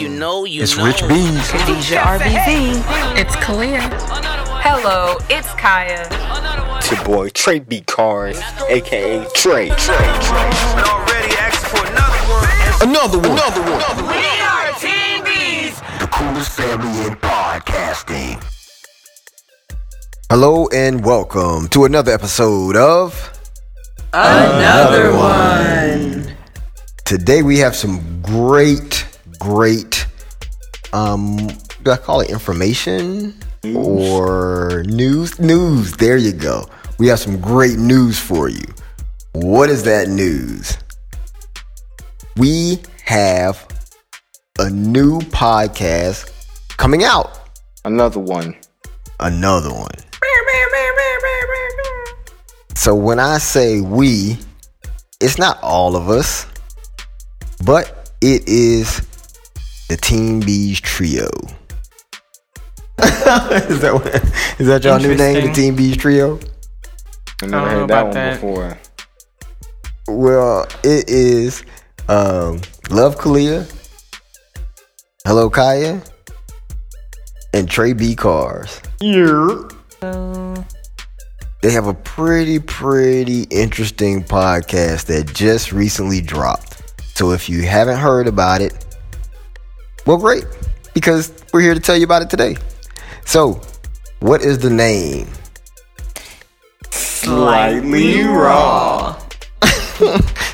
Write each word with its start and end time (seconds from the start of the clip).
you 0.00 0.08
mm. 0.08 0.18
know, 0.18 0.44
you 0.44 0.62
It's 0.62 0.76
know. 0.76 0.86
Rich 0.86 1.06
Beans. 1.06 1.50
Khadijah 1.50 1.96
RBV. 1.96 3.18
It's 3.18 3.36
Kalia. 3.36 3.80
Hello, 4.62 5.16
it's 5.28 5.48
Kaya. 5.54 6.08
It's 6.78 6.90
your 6.90 7.04
boy 7.04 7.28
Trey 7.30 7.58
B 7.58 7.82
Cars, 7.82 8.40
aka 8.68 9.26
Trey. 9.34 9.68
Trey. 9.68 9.76
Trey. 9.76 10.50
already 10.88 11.34
asked 11.36 11.66
for 11.66 11.84
another 11.86 12.22
one. 12.32 12.88
Another 12.88 13.18
one. 13.18 13.38
Another 13.38 13.62
one. 13.62 14.06
We 14.08 14.24
are 14.40 14.72
Team 14.80 15.24
Bees. 15.24 15.78
The 16.00 16.08
coolest 16.10 16.52
family 16.52 17.06
in 17.06 17.16
podcasting. 17.16 18.42
Hello 20.30 20.68
and 20.72 21.04
welcome 21.04 21.68
to 21.68 21.84
another 21.84 22.12
episode 22.12 22.76
of 22.76 23.30
Another 24.12 25.12
one. 25.14 26.34
Today 27.04 27.42
we 27.42 27.58
have 27.58 27.76
some 27.76 28.22
great, 28.22 29.04
great, 29.40 30.06
um, 30.92 31.48
do 31.82 31.90
I 31.90 31.96
call 31.96 32.20
it 32.20 32.30
information 32.30 33.34
or 33.74 34.84
news? 34.86 35.40
News. 35.40 35.92
There 35.96 36.16
you 36.16 36.32
go. 36.32 36.68
We 36.98 37.08
have 37.08 37.18
some 37.18 37.40
great 37.40 37.78
news 37.78 38.18
for 38.18 38.48
you. 38.48 38.64
What 39.32 39.70
is 39.70 39.82
that 39.84 40.08
news? 40.08 40.76
We 42.36 42.78
have 43.04 43.66
a 44.58 44.70
new 44.70 45.18
podcast 45.20 46.30
coming 46.76 47.02
out. 47.02 47.40
Another 47.84 48.20
one. 48.20 48.56
Another 49.18 49.72
one. 49.72 49.90
So 52.74 52.94
when 52.94 53.18
I 53.18 53.38
say 53.38 53.80
we, 53.80 54.38
it's 55.20 55.36
not 55.36 55.62
all 55.62 55.96
of 55.96 56.08
us, 56.08 56.46
but 57.64 58.10
it 58.22 58.48
is 58.48 59.06
the 59.90 59.96
Team 59.96 60.38
Bees 60.38 60.80
trio. 60.80 61.26
is 63.02 63.80
that 63.80 63.90
what, 63.92 64.06
is 64.60 64.68
that 64.68 64.84
y'all 64.84 65.00
new 65.00 65.08
name, 65.08 65.16
the 65.16 65.40
Interesting. 65.40 65.52
Team 65.52 65.74
Bees 65.74 65.96
trio? 65.96 66.38
I 67.42 67.46
never 67.46 67.46
I 67.46 67.48
don't 67.48 67.50
know 67.50 67.58
heard 67.58 67.78
that 67.80 67.84
about 67.84 68.04
one 68.04 68.14
that. 68.14 68.34
before. 68.34 68.78
Well, 70.06 70.68
it 70.84 71.10
is 71.10 71.64
um, 72.08 72.60
Love 72.88 73.16
Kalia, 73.16 73.68
Hello 75.26 75.50
Kaya, 75.50 76.00
and 77.52 77.68
Trey 77.68 77.92
B 77.92 78.14
Cars. 78.14 78.80
Yeah. 79.00 79.64
They 81.62 81.72
have 81.72 81.88
a 81.88 81.94
pretty, 81.94 82.60
pretty 82.60 83.42
interesting 83.50 84.22
podcast 84.22 85.06
that 85.06 85.34
just 85.34 85.72
recently 85.72 86.20
dropped. 86.20 86.80
So 87.16 87.32
if 87.32 87.48
you 87.48 87.62
haven't 87.62 87.98
heard 87.98 88.28
about 88.28 88.60
it, 88.60 88.86
well, 90.06 90.16
great, 90.18 90.44
because 90.94 91.32
we're 91.52 91.60
here 91.60 91.74
to 91.74 91.80
tell 91.80 91.96
you 91.96 92.04
about 92.04 92.22
it 92.22 92.30
today. 92.30 92.56
So, 93.24 93.60
what 94.20 94.42
is 94.42 94.58
the 94.58 94.70
name? 94.70 95.28
Slightly 96.90 98.22
raw. 98.22 99.16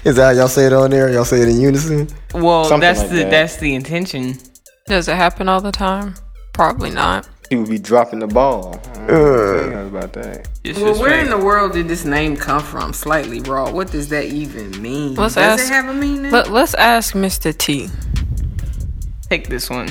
Is 0.04 0.16
that 0.16 0.24
how 0.24 0.30
y'all 0.30 0.48
say 0.48 0.66
it 0.66 0.72
on 0.72 0.90
there? 0.90 1.10
Y'all 1.10 1.24
say 1.24 1.40
it 1.40 1.48
in 1.48 1.60
unison? 1.60 2.08
Well, 2.34 2.64
Something 2.64 2.80
that's 2.80 3.00
like 3.00 3.10
the 3.10 3.16
that. 3.16 3.30
that's 3.30 3.56
the 3.56 3.74
intention. 3.74 4.38
Does 4.86 5.08
it 5.08 5.16
happen 5.16 5.48
all 5.48 5.60
the 5.60 5.72
time? 5.72 6.14
Probably 6.52 6.90
not. 6.90 7.28
He 7.48 7.56
would 7.56 7.68
be 7.68 7.78
dropping 7.78 8.18
the 8.18 8.26
ball. 8.26 8.80
Uh. 9.08 9.12
I 9.12 9.80
about 9.82 10.12
that. 10.14 10.48
Well, 10.76 10.98
where 11.00 11.10
fake. 11.10 11.24
in 11.24 11.30
the 11.30 11.44
world 11.44 11.72
did 11.72 11.86
this 11.88 12.04
name 12.04 12.36
come 12.36 12.60
from? 12.62 12.92
Slightly 12.92 13.40
raw. 13.40 13.70
What 13.70 13.90
does 13.90 14.08
that 14.08 14.26
even 14.26 14.80
mean? 14.82 15.14
Let's 15.14 15.36
does 15.36 15.60
ask- 15.60 15.70
it 15.70 15.74
have 15.74 15.88
a 15.88 15.94
meaning? 15.94 16.30
Let, 16.32 16.50
let's 16.50 16.74
ask 16.74 17.14
Mr. 17.14 17.56
T. 17.56 17.88
take 19.28 19.48
this 19.48 19.68
one. 19.70 19.88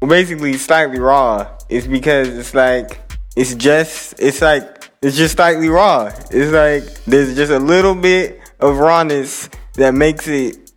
Well, 0.00 0.08
basically, 0.10 0.54
slightly 0.54 0.98
raw 0.98 1.46
is 1.68 1.86
because 1.86 2.28
it's 2.28 2.54
like 2.54 3.00
it's 3.36 3.54
just 3.54 4.14
it's 4.18 4.40
like 4.40 4.90
it's 5.02 5.16
just 5.16 5.36
slightly 5.36 5.68
raw. 5.68 6.12
It's 6.30 6.52
like 6.52 7.04
there's 7.04 7.34
just 7.36 7.52
a 7.52 7.58
little 7.58 7.94
bit 7.94 8.40
of 8.60 8.78
rawness 8.78 9.48
that 9.74 9.92
makes 9.94 10.26
it 10.28 10.72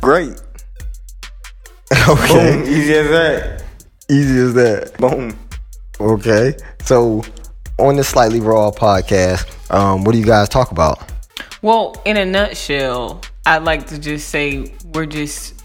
great. 0.00 0.34
Boom, 2.06 2.18
Okay. 2.18 2.62
easy 2.70 2.94
as 2.94 3.08
that. 3.10 3.64
Easy 4.08 4.38
as 4.40 4.54
that. 4.54 4.96
Boom. 4.98 5.36
Okay. 6.00 6.54
So, 6.84 7.22
on 7.78 7.96
this 7.96 8.08
Slightly 8.08 8.40
Raw 8.40 8.70
podcast, 8.70 9.44
um, 9.74 10.04
what 10.04 10.12
do 10.12 10.18
you 10.18 10.24
guys 10.24 10.48
talk 10.48 10.70
about? 10.70 11.10
Well, 11.62 12.00
in 12.04 12.16
a 12.16 12.24
nutshell, 12.24 13.20
I'd 13.44 13.64
like 13.64 13.86
to 13.88 13.98
just 13.98 14.28
say 14.28 14.72
we're 14.94 15.06
just 15.06 15.59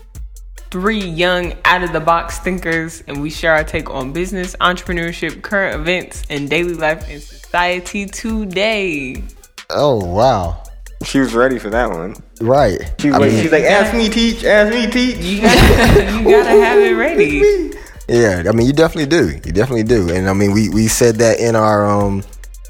three 0.75 0.99
young, 0.99 1.53
out 1.63 1.83
of 1.83 1.93
the 1.93 2.01
box 2.01 2.37
thinkers, 2.39 3.01
and 3.07 3.21
we 3.21 3.29
share 3.29 3.53
our 3.53 3.63
take 3.63 3.89
on 3.89 4.11
business, 4.11 4.57
entrepreneurship, 4.59 5.41
current 5.41 5.73
events, 5.79 6.23
and 6.29 6.49
daily 6.49 6.73
life 6.73 7.09
in 7.09 7.21
society 7.21 8.05
today. 8.07 9.23
Oh, 9.69 10.03
wow. 10.03 10.61
She 11.05 11.19
was 11.19 11.33
ready 11.33 11.59
for 11.59 11.69
that 11.69 11.89
one. 11.89 12.17
Right. 12.41 12.77
She 12.99 13.07
was 13.07 13.15
I 13.15 13.19
mean, 13.25 13.41
She's 13.41 13.53
like, 13.53 13.63
ask 13.63 13.93
me, 13.95 14.09
teach, 14.09 14.43
ask 14.43 14.73
me, 14.75 14.91
teach. 14.91 15.15
You 15.15 15.41
gotta, 15.43 16.19
you 16.19 16.23
gotta 16.29 16.49
have 16.65 16.77
it 16.77 16.91
ready. 16.91 17.71
yeah, 18.09 18.43
I 18.45 18.51
mean, 18.51 18.67
you 18.67 18.73
definitely 18.73 19.05
do. 19.05 19.29
You 19.29 19.53
definitely 19.53 19.83
do. 19.83 20.13
And 20.13 20.29
I 20.29 20.33
mean, 20.33 20.51
we, 20.51 20.67
we 20.67 20.89
said 20.89 21.15
that 21.15 21.39
in 21.39 21.55
our 21.55 21.85
um 21.85 22.21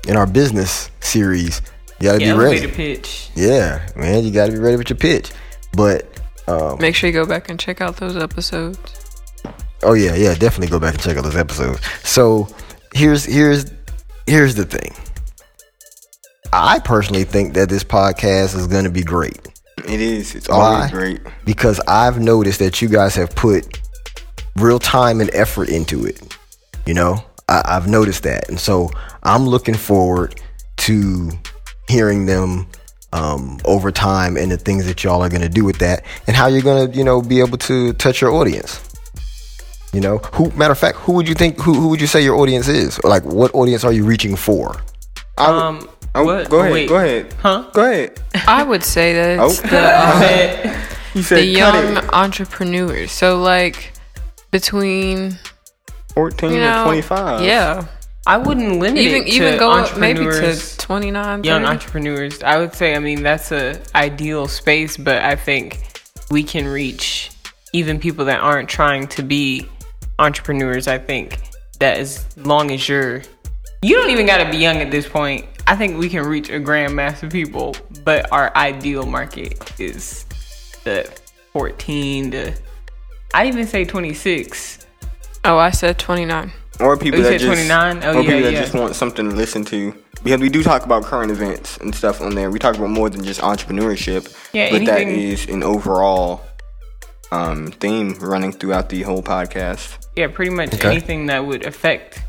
in 0.08 0.16
our 0.16 0.28
business 0.28 0.92
series. 1.00 1.64
You 2.00 2.10
gotta 2.10 2.20
be 2.20 2.26
Elevator 2.26 2.68
ready. 2.68 2.72
pitch. 2.72 3.32
Yeah, 3.34 3.84
man, 3.96 4.24
you 4.24 4.30
gotta 4.32 4.52
be 4.52 4.60
ready 4.60 4.78
with 4.78 4.92
your 4.92 4.98
pitch. 4.98 5.32
But 5.76 6.15
um, 6.48 6.78
Make 6.80 6.96
sure 6.96 7.08
you 7.10 7.14
go 7.14 7.26
back 7.26 7.50
and 7.50 7.60
check 7.60 7.82
out 7.82 7.98
those 7.98 8.16
episodes. 8.16 8.78
Oh 9.84 9.94
yeah, 9.94 10.16
yeah, 10.16 10.34
definitely 10.36 10.68
go 10.68 10.80
back 10.80 10.94
and 10.96 11.04
check 11.04 11.18
out 11.18 11.24
those 11.24 11.36
episodes. 11.36 11.80
So 12.04 12.48
here's 12.94 13.26
here's 13.26 13.66
here's 14.28 14.56
the 14.56 14.66
thing. 14.66 14.94
I 16.54 16.80
personally 16.80 17.24
think 17.26 17.54
that 17.56 17.70
this 17.70 17.84
podcast 17.84 18.56
is 18.56 18.68
gonna 18.68 18.90
be 18.90 19.04
great 19.04 19.38
It 19.88 20.00
is. 20.02 20.34
It's 20.36 20.48
Why? 20.48 20.56
always 20.56 20.92
great. 20.92 21.22
because 21.44 21.80
I've 21.88 22.20
noticed 22.20 22.60
that 22.60 22.82
you 22.82 22.88
guys 22.88 23.16
have 23.16 23.36
put 23.36 23.82
real 24.56 24.80
time 24.80 25.20
and 25.22 25.30
effort 25.34 25.70
into 25.70 26.06
it. 26.06 26.36
You 26.86 26.94
know, 26.94 27.24
I, 27.50 27.62
I've 27.66 27.88
noticed 27.88 28.24
that, 28.24 28.48
and 28.50 28.60
so 28.60 28.90
I'm 29.24 29.46
looking 29.46 29.76
forward 29.76 30.40
to 30.78 31.32
hearing 31.90 32.26
them 32.26 32.68
um, 33.16 33.58
over 33.66 33.92
time 33.92 34.36
and 34.38 34.52
the 34.52 34.58
things 34.58 34.86
that 34.88 35.04
y'all 35.04 35.22
are 35.24 35.30
gonna 35.30 35.50
do 35.50 35.64
with 35.64 35.78
that, 35.80 36.04
and 36.28 36.36
how 36.36 36.48
you're 36.48 36.62
gonna, 36.70 36.92
you 36.92 37.04
know, 37.04 37.22
be 37.22 37.40
able 37.40 37.58
to 37.70 37.94
touch 37.94 38.22
your 38.22 38.32
audience. 38.32 38.82
You 39.94 40.02
know, 40.02 40.18
who? 40.36 40.52
Matter 40.52 40.74
of 40.74 40.78
fact, 40.78 40.98
who 40.98 41.14
would 41.14 41.28
you 41.28 41.36
think? 41.36 41.60
Who, 41.62 41.74
who 41.74 41.88
would 41.90 42.02
you 42.02 42.08
say 42.08 42.22
your 42.22 42.36
audience 42.36 42.68
is? 42.68 43.00
Or 43.00 43.10
like, 43.10 43.24
what 43.24 43.54
audience 43.56 43.84
are 43.86 43.94
you 43.94 44.04
reaching 44.04 44.36
for? 44.36 44.76
I 45.38 45.52
would- 45.52 45.62
Um, 45.62 45.90
I 46.14 46.22
would- 46.22 46.28
what? 46.42 46.50
Go 46.50 46.60
ahead. 46.60 46.72
Wait. 46.74 46.90
Go 46.90 46.96
ahead. 46.98 47.34
Huh? 47.42 47.70
Go 47.74 47.82
ahead. 47.90 48.20
I 48.48 48.64
would 48.64 48.84
say 48.84 49.14
that 49.14 49.40
it's 49.40 49.60
Oh. 49.64 49.68
the, 49.74 50.72
um, 50.72 50.84
He 51.14 51.24
said, 51.24 51.38
the 51.38 51.46
young 51.46 51.98
it. 51.98 52.14
entrepreneurs. 52.14 53.12
So, 53.12 53.40
like, 53.42 53.94
between, 54.52 55.38
14 56.14 56.50
you 56.52 56.60
to 56.60 56.62
know, 56.66 56.84
25. 56.86 57.42
yeah. 57.42 57.86
I 58.28 58.38
wouldn't 58.38 58.80
limit 58.80 58.98
Even, 58.98 59.22
it 59.22 59.26
to 59.26 59.32
even 59.32 59.60
go 59.60 59.72
up 59.72 59.98
maybe 59.98 60.20
to 60.20 60.26
entrepreneurs. 60.26 60.78
29, 60.78 61.44
young 61.44 61.64
entrepreneurs. 61.64 62.42
I 62.42 62.58
would 62.58 62.74
say, 62.74 62.96
I 62.96 63.00
mean, 63.00 63.22
that's 63.22 63.52
a 63.52 63.80
ideal 63.94 64.48
space, 64.48 64.98
but 64.98 65.22
I 65.22 65.36
think 65.36 65.82
we 66.32 66.44
can 66.44 66.68
reach 66.68 67.32
even 67.72 68.00
people 68.00 68.26
that 68.26 68.40
aren't 68.40 68.68
trying 68.68 69.08
to 69.10 69.22
be 69.22 69.68
entrepreneurs. 70.18 70.88
I 70.88 70.98
think 70.98 71.40
that 71.80 71.98
as 71.98 72.26
long 72.38 72.72
as 72.72 72.90
you're, 72.90 73.22
you 73.84 73.96
don't 73.96 74.10
even 74.10 74.26
got 74.26 74.44
to 74.44 74.50
be 74.50 74.58
young 74.58 74.78
at 74.78 74.90
this 74.90 75.08
point. 75.08 75.46
I 75.68 75.76
think 75.76 76.00
we 76.00 76.10
can 76.10 76.26
reach 76.26 76.50
a 76.50 76.60
grand 76.60 76.96
mass 76.96 77.22
of 77.22 77.32
people, 77.32 77.76
but 78.04 78.32
our 78.32 78.56
ideal 78.56 79.06
market 79.06 79.80
is 79.80 80.26
the 80.84 81.12
14 81.54 82.32
to, 82.32 82.54
I'd 83.34 83.48
even 83.48 83.68
say 83.68 83.86
26. 83.86 84.88
Oh, 85.44 85.58
I 85.58 85.70
said 85.70 86.00
29. 86.00 86.52
Or 86.80 86.98
people 86.98 87.20
Oh, 87.20 87.24
you 87.24 87.30
that 87.30 87.40
said 87.40 87.40
just 87.40 87.68
29? 87.70 88.04
Oh, 88.04 88.10
or 88.10 88.14
yeah, 88.16 88.22
people 88.22 88.42
that 88.44 88.54
yeah. 88.54 88.62
just 88.62 88.74
want 88.74 88.96
something 88.96 89.30
to 89.30 89.36
listen 89.36 89.64
to. 89.66 89.94
Because 90.24 90.42
we 90.42 90.50
do 90.50 90.62
talk 90.64 90.84
about 90.86 91.04
current 91.04 91.32
events 91.32 91.78
and 91.78 91.94
stuff 91.96 92.20
on 92.22 92.36
there. 92.36 92.50
We 92.52 92.60
talk 92.60 92.76
about 92.76 92.90
more 92.90 93.10
than 93.10 93.24
just 93.24 93.42
entrepreneurship. 93.42 94.36
Yeah, 94.54 94.72
but 94.72 94.86
that 94.86 95.02
anything- 95.02 95.22
is 95.32 95.46
an 95.48 95.64
overall 95.64 96.42
um, 97.32 97.68
theme 97.68 98.14
running 98.20 98.52
throughout 98.52 98.90
the 98.90 99.04
whole 99.04 99.24
podcast. 99.24 99.98
Yeah, 100.16 100.28
pretty 100.28 100.52
much 100.52 100.74
Okay. 100.74 100.90
anything 100.90 101.28
that 101.28 101.46
would 101.46 101.66
affect 101.66 102.22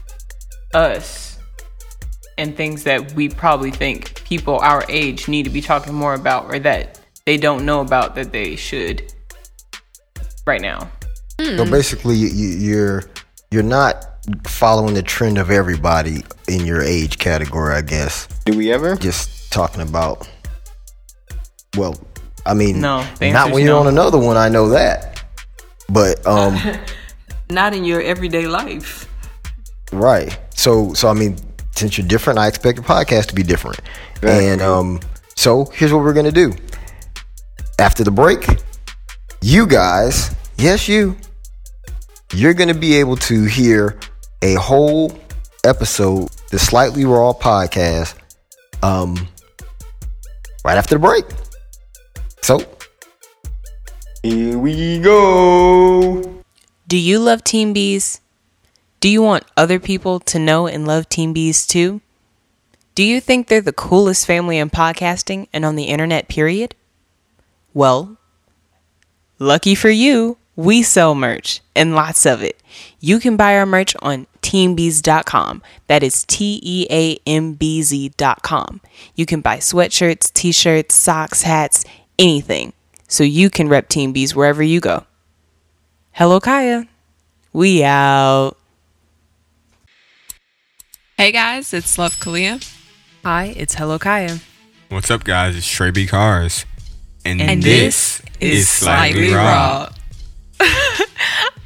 us 0.75 1.39
and 2.39 2.57
things 2.57 2.85
that 2.85 3.13
we 3.15 3.29
probably 3.29 3.71
think 3.71 4.23
people 4.25 4.59
our 4.59 4.85
age 4.89 5.27
need 5.29 5.45
to 5.45 5.51
be 5.51 5.61
talking 5.61 5.95
more 5.95 6.15
about 6.15 6.47
or 6.53 6.59
that 6.61 7.01
they 7.25 7.37
don't 7.37 7.65
know 7.65 7.81
about 7.81 8.15
that 8.17 8.31
they 8.33 8.57
should 8.57 9.13
right 10.47 10.61
now. 10.61 10.91
So 11.41 11.65
basically, 11.71 12.15
you, 12.17 12.29
you, 12.29 12.49
you're 12.59 13.03
you're 13.51 13.63
not 13.63 14.16
following 14.47 14.95
the 14.95 15.03
trend 15.03 15.39
of 15.39 15.51
everybody 15.51 16.25
in 16.49 16.65
your 16.67 16.83
age 16.83 17.19
category, 17.19 17.75
I 17.75 17.83
guess. 17.83 18.27
Do 18.45 18.57
we 18.57 18.73
ever? 18.73 18.97
Just 18.97 19.53
talking 19.53 19.83
about. 19.83 20.29
Well, 21.77 21.95
I 22.45 22.55
mean, 22.55 22.81
No, 22.81 23.07
not 23.21 23.51
when 23.53 23.65
you're 23.65 23.75
no. 23.75 23.81
on 23.81 23.87
another 23.89 24.19
one. 24.19 24.37
I 24.37 24.49
know 24.49 24.71
that. 24.71 25.23
But 25.89 26.27
um, 26.27 26.59
Not 27.51 27.75
in 27.75 27.85
your 27.85 28.01
everyday 28.03 28.47
life. 28.47 29.09
right. 29.93 30.37
So 30.55 30.95
so 30.95 31.09
I 31.09 31.13
mean, 31.13 31.37
since 31.73 31.97
you're 31.99 32.07
different, 32.07 32.39
I 32.39 32.49
expect 32.49 32.79
your 32.79 32.85
podcast 32.85 33.27
to 33.27 33.35
be 33.35 33.43
different. 33.43 33.81
Right. 34.23 34.43
And 34.43 34.63
um, 34.63 35.01
so 35.37 35.67
here's 35.67 35.93
what 35.93 36.03
we're 36.03 36.15
gonna 36.15 36.33
do. 36.33 36.53
After 37.79 38.03
the 38.03 38.11
break, 38.11 38.47
you 39.43 39.67
guys, 39.67 40.35
yes, 40.57 40.89
you, 40.89 41.15
you're 42.33 42.55
gonna 42.55 42.75
be 42.75 42.97
able 42.97 43.17
to 43.17 43.45
hear 43.45 43.99
a 44.43 44.55
whole 44.55 45.13
episode, 45.65 46.29
the 46.51 46.59
Slightly 46.59 47.05
Raw 47.05 47.33
podcast, 47.33 48.15
um, 48.83 49.29
right 50.65 50.77
after 50.77 50.95
the 50.95 50.99
break. 51.01 51.25
So 52.43 52.61
Here 54.23 54.59
we 54.59 54.99
go. 55.01 56.43
Do 56.87 56.97
you 56.97 57.19
love 57.19 57.43
Team 57.43 57.73
Bees? 57.73 58.21
Do 59.01 59.09
you 59.09 59.23
want 59.23 59.45
other 59.57 59.79
people 59.79 60.21
to 60.21 60.39
know 60.39 60.67
and 60.67 60.87
love 60.87 61.09
Team 61.09 61.33
Bees 61.33 61.67
too? 61.67 62.01
Do 62.95 63.03
you 63.03 63.21
think 63.21 63.49
they're 63.49 63.61
the 63.61 63.73
coolest 63.73 64.27
family 64.27 64.59
in 64.59 64.71
podcasting 64.71 65.49
and 65.53 65.65
on 65.65 65.77
the 65.77 65.85
internet, 65.85 66.29
period? 66.29 66.75
Well, 67.75 68.17
lucky 69.39 69.75
for 69.75 69.91
you, 69.91 70.39
we 70.57 70.83
sell 70.83 71.15
merch 71.15 71.61
and 71.75 71.95
lots 71.95 72.27
of 72.27 72.43
it. 72.43 72.61
You 72.99 73.21
can 73.21 73.37
buy 73.37 73.57
our 73.57 73.67
merch 73.67 73.95
on 74.01 74.27
teambees.com. 74.43 75.63
That 75.87 76.03
is 76.03 76.25
T 76.25 76.59
E 76.63 76.87
A 76.91 77.19
M 77.27 77.53
B 77.53 77.83
Z.com. 77.83 78.81
You 79.15 79.27
can 79.27 79.41
buy 79.41 79.59
sweatshirts, 79.59 80.33
t 80.33 80.53
shirts, 80.53 80.95
socks, 80.95 81.43
hats, 81.43 81.85
anything. 82.19 82.73
So 83.09 83.23
you 83.23 83.51
can 83.51 83.69
rep 83.69 83.89
Team 83.89 84.13
Bees 84.13 84.35
wherever 84.35 84.63
you 84.63 84.81
go. 84.81 85.05
Hello, 86.13 86.41
Kaya. 86.41 86.89
We 87.53 87.85
out. 87.85 88.57
Hey 91.17 91.33
guys, 91.33 91.73
it's 91.73 91.97
Love 91.99 92.15
Kalia. 92.17 92.63
Hi, 93.25 93.55
it's 93.57 93.75
Hello, 93.75 93.99
Kaya. 93.99 94.39
What's 94.89 95.11
up, 95.11 95.25
guys? 95.25 95.57
It's 95.57 95.67
Trey 95.67 95.91
B. 95.91 96.07
Cars. 96.07 96.65
And, 97.25 97.41
And 97.41 97.63
this, 97.63 98.23
is 98.41 98.69
Slightly 98.69 99.33
Raw. 99.33 99.89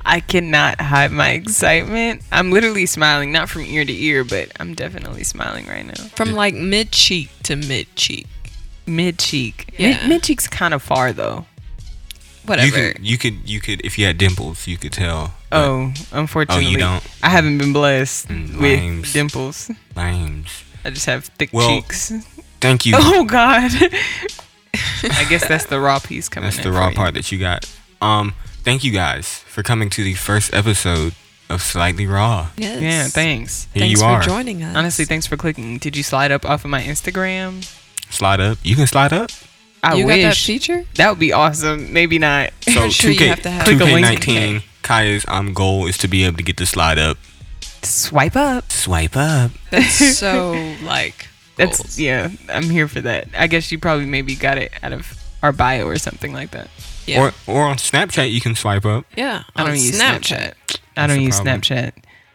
I 0.05 0.21
cannot 0.21 0.81
hide 0.81 1.13
my 1.13 1.31
excitement. 1.31 2.23
I'm 2.33 2.51
literally 2.51 2.87
smiling, 2.87 3.31
not 3.33 3.49
from 3.49 3.63
ear 3.63 3.85
to 3.85 3.93
ear, 3.93 4.25
but 4.25 4.51
I'm 4.59 4.75
definitely 4.75 5.25
smiling 5.25 5.67
right 5.67 5.87
now. 5.87 6.05
From 6.15 6.33
like 6.33 6.55
mid 6.55 6.91
cheek 6.91 7.31
to 7.45 7.55
mid 7.57 7.95
cheek. 7.97 8.27
Mid 8.87 9.19
cheek. 9.19 9.73
Yeah. 9.79 9.99
Mid, 10.01 10.09
mid 10.09 10.23
cheek's 10.23 10.49
kind 10.49 10.75
of 10.75 10.83
far 10.83 11.13
though. 11.13 11.47
You 12.43 12.47
Whatever. 12.47 12.93
could, 12.95 13.07
you 13.07 13.19
could, 13.19 13.49
you 13.49 13.61
could, 13.61 13.81
if 13.85 13.97
you 13.99 14.07
had 14.07 14.19
dimples, 14.19 14.67
you 14.67 14.77
could 14.77 14.93
tell. 14.93 15.35
but 15.51 15.59
Oh, 15.59 15.93
unfortunately, 16.11 16.75
don't? 16.77 17.05
I 17.23 17.29
haven't 17.29 17.59
been 17.59 17.73
blessed 17.73 18.27
Mm, 18.29 18.49
with 18.55 18.61
lames. 18.61 19.13
dimples. 19.13 19.71
Lames. 19.95 20.65
I 20.85 20.91
just 20.91 21.07
have 21.07 21.27
thick 21.27 21.51
Well, 21.53 21.69
cheeks. 21.83 22.11
Thank 22.61 22.87
you. 22.87 22.95
Oh 22.97 23.25
God. 23.25 23.71
I 25.05 25.27
guess 25.29 25.47
that's 25.47 25.67
the 25.67 25.79
raw 25.79 25.99
piece 26.01 26.29
coming. 26.29 26.47
That's 26.49 26.57
in 26.57 26.65
the 26.65 26.71
for 26.71 26.79
raw 26.81 26.89
you. 26.89 26.97
part 26.97 27.15
that 27.15 27.31
you 27.31 27.39
got. 27.39 27.71
Um, 28.03 28.35
thank 28.65 28.85
you 28.85 28.93
guys 28.93 29.39
for 29.47 29.63
coming 29.63 29.91
to 29.91 30.05
the 30.05 30.15
first 30.15 30.53
episode 30.55 31.15
of 31.49 31.63
Slightly 31.63 32.07
Raw. 32.07 32.49
yes. 32.57 32.81
Yeah, 32.81 33.09
thanks. 33.09 33.67
Here 33.75 33.81
Thanks 33.83 34.01
you 34.01 34.07
for 34.07 34.13
are. 34.13 34.23
joining 34.23 34.63
us. 34.63 34.77
Honestly, 34.77 35.05
thanks 35.05 35.27
for 35.27 35.37
clicking. 35.37 35.79
Did 35.79 35.97
you 35.97 36.03
slide 36.03 36.31
up 36.31 36.45
off 36.45 36.65
of 36.65 36.71
my 36.71 36.81
Instagram? 36.83 37.65
Slide 38.11 38.41
up. 38.41 38.59
You 38.63 38.77
can 38.77 38.87
slide 38.87 39.13
up. 39.13 39.31
I 39.83 39.95
you 39.95 40.07
wish 40.07 40.23
got 40.23 40.29
that 40.31 40.37
feature? 40.37 40.85
that 40.97 41.09
would 41.11 41.19
be 41.19 41.33
awesome. 41.33 41.93
Maybe 41.93 42.19
not. 42.19 42.51
So 42.71 42.89
sure 42.89 43.11
2K, 43.13 43.27
have 43.29 43.43
to 43.43 43.51
have- 43.51 43.65
Click 43.65 43.81
a 43.81 43.85
link. 43.85 44.07
2K19, 44.07 44.63
Kaya's 44.83 45.25
um 45.27 45.53
goal 45.55 45.87
is 45.87 45.99
to 45.99 46.09
be 46.09 46.25
able 46.25 46.37
to 46.37 46.43
get 46.45 46.57
the 46.57 46.67
slide 46.67 46.99
up. 46.99 47.19
Swipe 47.83 48.37
up. 48.37 48.71
Swipe 48.71 49.17
up. 49.17 49.51
That's 49.71 50.17
so 50.19 50.53
like 50.85 51.27
That's 51.57 51.99
yeah. 51.99 52.31
I'm 52.49 52.65
here 52.71 52.87
for 52.89 53.01
that. 53.01 53.29
I 53.37 53.47
guess 53.49 53.73
you 53.73 53.79
probably 53.79 54.07
maybe 54.07 54.37
got 54.37 54.59
it 54.59 54.71
out 54.83 54.93
of 54.93 55.19
our 55.43 55.51
bio 55.53 55.87
or 55.87 55.97
something 55.97 56.33
like 56.33 56.51
that. 56.53 56.69
Yeah. 57.11 57.21
Or 57.23 57.33
or 57.47 57.63
on 57.65 57.77
Snapchat 57.77 58.31
you 58.31 58.41
can 58.41 58.55
swipe 58.55 58.85
up. 58.87 59.05
yeah. 59.17 59.43
I 59.57 59.65
don't 59.65 59.73
use 59.75 60.01
Snapchat. 60.01 60.55
I 60.97 61.07
That's 61.07 61.09
don't 61.13 61.19
the 61.19 61.23
use 61.25 61.37
problem. 61.41 61.61
Snapchat. 61.61 61.93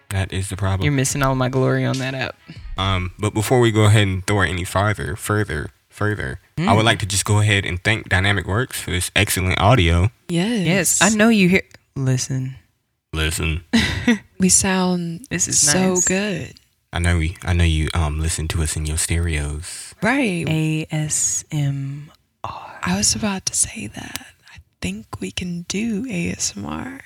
That 0.09 0.31
is 0.33 0.49
the 0.49 0.55
problem. 0.55 0.83
You're 0.85 0.93
missing 0.93 1.23
all 1.23 1.35
my 1.35 1.49
glory 1.49 1.83
on 1.85 1.97
that 1.97 2.13
app. 2.13 2.35
Um, 2.77 3.11
but 3.17 3.33
before 3.33 3.59
we 3.59 3.71
go 3.71 3.85
ahead 3.85 4.07
and 4.07 4.25
throw 4.25 4.41
it 4.41 4.49
any 4.49 4.63
farther, 4.63 5.15
further, 5.15 5.71
further, 5.89 6.39
I 6.57 6.73
would 6.73 6.85
like 6.85 6.99
to 6.99 7.05
just 7.05 7.25
go 7.25 7.39
ahead 7.39 7.65
and 7.65 7.83
thank 7.83 8.07
Dynamic 8.09 8.45
Works 8.47 8.79
for 8.81 8.91
this 8.91 9.11
excellent 9.15 9.59
audio. 9.59 10.11
Yes. 10.29 10.65
Yes, 10.65 11.01
I 11.01 11.09
know 11.15 11.29
you 11.29 11.49
hear. 11.49 11.63
Listen, 11.95 12.55
Listen, 13.13 13.63
We 14.39 14.49
sound 14.49 15.25
This 15.29 15.47
is 15.47 15.57
so 15.59 15.93
nice. 15.95 16.05
good. 16.07 16.53
I 16.93 16.99
know 16.99 17.17
we, 17.17 17.35
I 17.43 17.53
know 17.53 17.63
you 17.63 17.89
um 17.93 18.19
listen 18.19 18.47
to 18.49 18.61
us 18.61 18.75
in 18.77 18.85
your 18.85 18.97
stereos. 18.97 19.95
Right. 20.01 20.45
ASM. 20.45 22.09
I 22.43 22.97
was 22.97 23.15
about 23.15 23.45
to 23.47 23.55
say 23.55 23.87
that. 23.87 24.27
I 24.75 24.87
think 24.87 25.21
we 25.21 25.31
can 25.31 25.61
do 25.63 26.03
ASMR. 26.03 26.99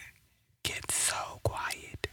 Get 0.63 0.91
so 0.91 1.39
quiet. 1.43 2.07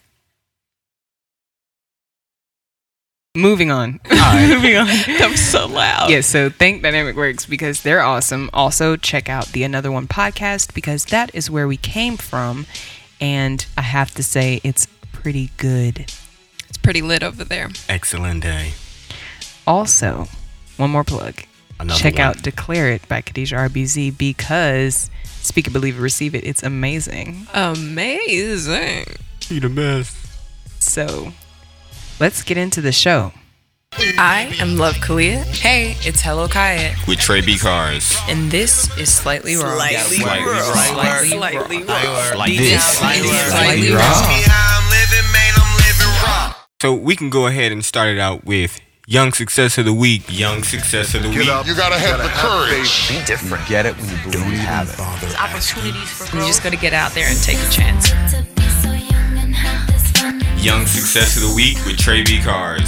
Moving 3.34 3.70
on. 3.70 4.00
Alright. 4.10 4.48
Moving 4.48 4.76
on. 4.76 4.86
That 4.86 5.28
was 5.30 5.40
so 5.44 5.66
loud. 5.66 6.10
Yeah, 6.10 6.20
so 6.20 6.50
thank 6.50 6.82
Dynamic 6.82 7.16
Works 7.16 7.46
because 7.46 7.82
they're 7.82 8.02
awesome. 8.02 8.50
Also, 8.52 8.96
check 8.96 9.28
out 9.30 9.46
the 9.48 9.62
Another 9.62 9.90
One 9.90 10.06
podcast 10.06 10.74
because 10.74 11.06
that 11.06 11.34
is 11.34 11.50
where 11.50 11.66
we 11.66 11.78
came 11.78 12.16
from. 12.18 12.66
And 13.18 13.64
I 13.78 13.82
have 13.82 14.10
to 14.12 14.22
say, 14.22 14.60
it's 14.62 14.86
pretty 15.12 15.50
good. 15.56 16.00
It's 16.68 16.78
pretty 16.78 17.00
lit 17.00 17.22
over 17.22 17.44
there. 17.44 17.70
Excellent 17.88 18.42
day. 18.42 18.72
Also, 19.66 20.28
one 20.76 20.90
more 20.90 21.04
plug. 21.04 21.42
Another 21.78 21.99
check 22.00 22.14
one. 22.14 22.23
out 22.23 22.43
Declare 22.43 22.90
It 22.93 23.08
by 23.08 23.20
Khadijah 23.20 23.56
RBZ 23.56 24.17
because 24.17 25.11
Speak 25.43 25.67
It, 25.67 25.73
Believe 25.73 25.99
It, 25.99 26.00
Receive 26.00 26.34
It. 26.34 26.44
It's 26.44 26.62
amazing. 26.62 27.46
Amazing. 27.55 29.06
You 29.49 29.61
the 29.61 29.69
best. 29.69 30.17
So 30.82 31.32
let's 32.20 32.43
get 32.43 32.56
into 32.56 32.81
the 32.81 32.93
show. 32.93 33.32
I 34.19 34.55
am 34.61 34.76
Love 34.76 34.96
Kalia. 34.96 35.43
Hey, 35.44 35.96
it's 36.00 36.20
Hello 36.20 36.49
Kaya, 36.49 36.94
With 37.08 37.19
Trey 37.20 37.40
B 37.40 37.56
Cars. 37.56 38.14
and 38.28 38.50
this 38.50 38.94
is 38.99 39.12
Slightly 39.12 39.56
Wrong. 39.56 39.76
Slightly 39.78 40.17
Slightly 40.19 41.28
Slightly 41.28 41.84
Like 41.84 42.50
This 42.50 42.58
this. 42.58 42.84
is 42.84 42.99
Slightly 42.99 43.28
Slightly 43.28 43.90
Raw. 43.92 43.99
raw. 44.00 44.28
Me 44.28 44.42
how 44.45 44.80
I'm 44.80 44.90
living, 44.90 45.33
man, 45.33 45.54
I'm 45.56 45.76
living 45.76 46.23
raw. 46.23 46.54
So 46.83 46.95
we 46.95 47.16
can 47.16 47.30
go 47.30 47.47
ahead 47.47 47.73
and 47.73 47.85
start 47.85 48.09
it 48.09 48.18
out 48.18 48.45
with 48.45 48.78
Young 49.08 49.32
Success 49.32 49.78
of 49.78 49.84
the 49.84 49.94
Week. 49.94 50.25
Young 50.28 50.64
Success 50.64 51.14
of 51.14 51.22
the 51.22 51.28
Week. 51.28 51.48
Up. 51.48 51.64
You 51.64 51.76
gotta 51.76 51.96
have 51.96 52.18
the 52.18 52.28
courage. 52.28 53.08
be 53.08 53.25
different. 53.25 53.64
Get 53.68 53.86
it 53.86 53.96
when 53.96 54.08
you 54.08 54.16
believe 54.32 54.50
you 54.50 54.58
have 54.58 54.88
it. 54.88 55.40
opportunities 55.40 56.10
for 56.10 56.36
You 56.36 56.42
just 56.42 56.64
got 56.64 56.70
to 56.70 56.76
get 56.76 56.92
out 56.92 57.12
there 57.12 57.28
and 57.28 57.40
take 57.40 57.56
a 57.58 57.70
chance. 57.70 58.10
Young 60.60 60.86
Success 60.86 61.36
of 61.36 61.42
the 61.48 61.54
Week 61.54 61.76
with 61.86 61.96
Trey 61.98 62.25
B 62.25 62.42
Cars. 62.42 62.82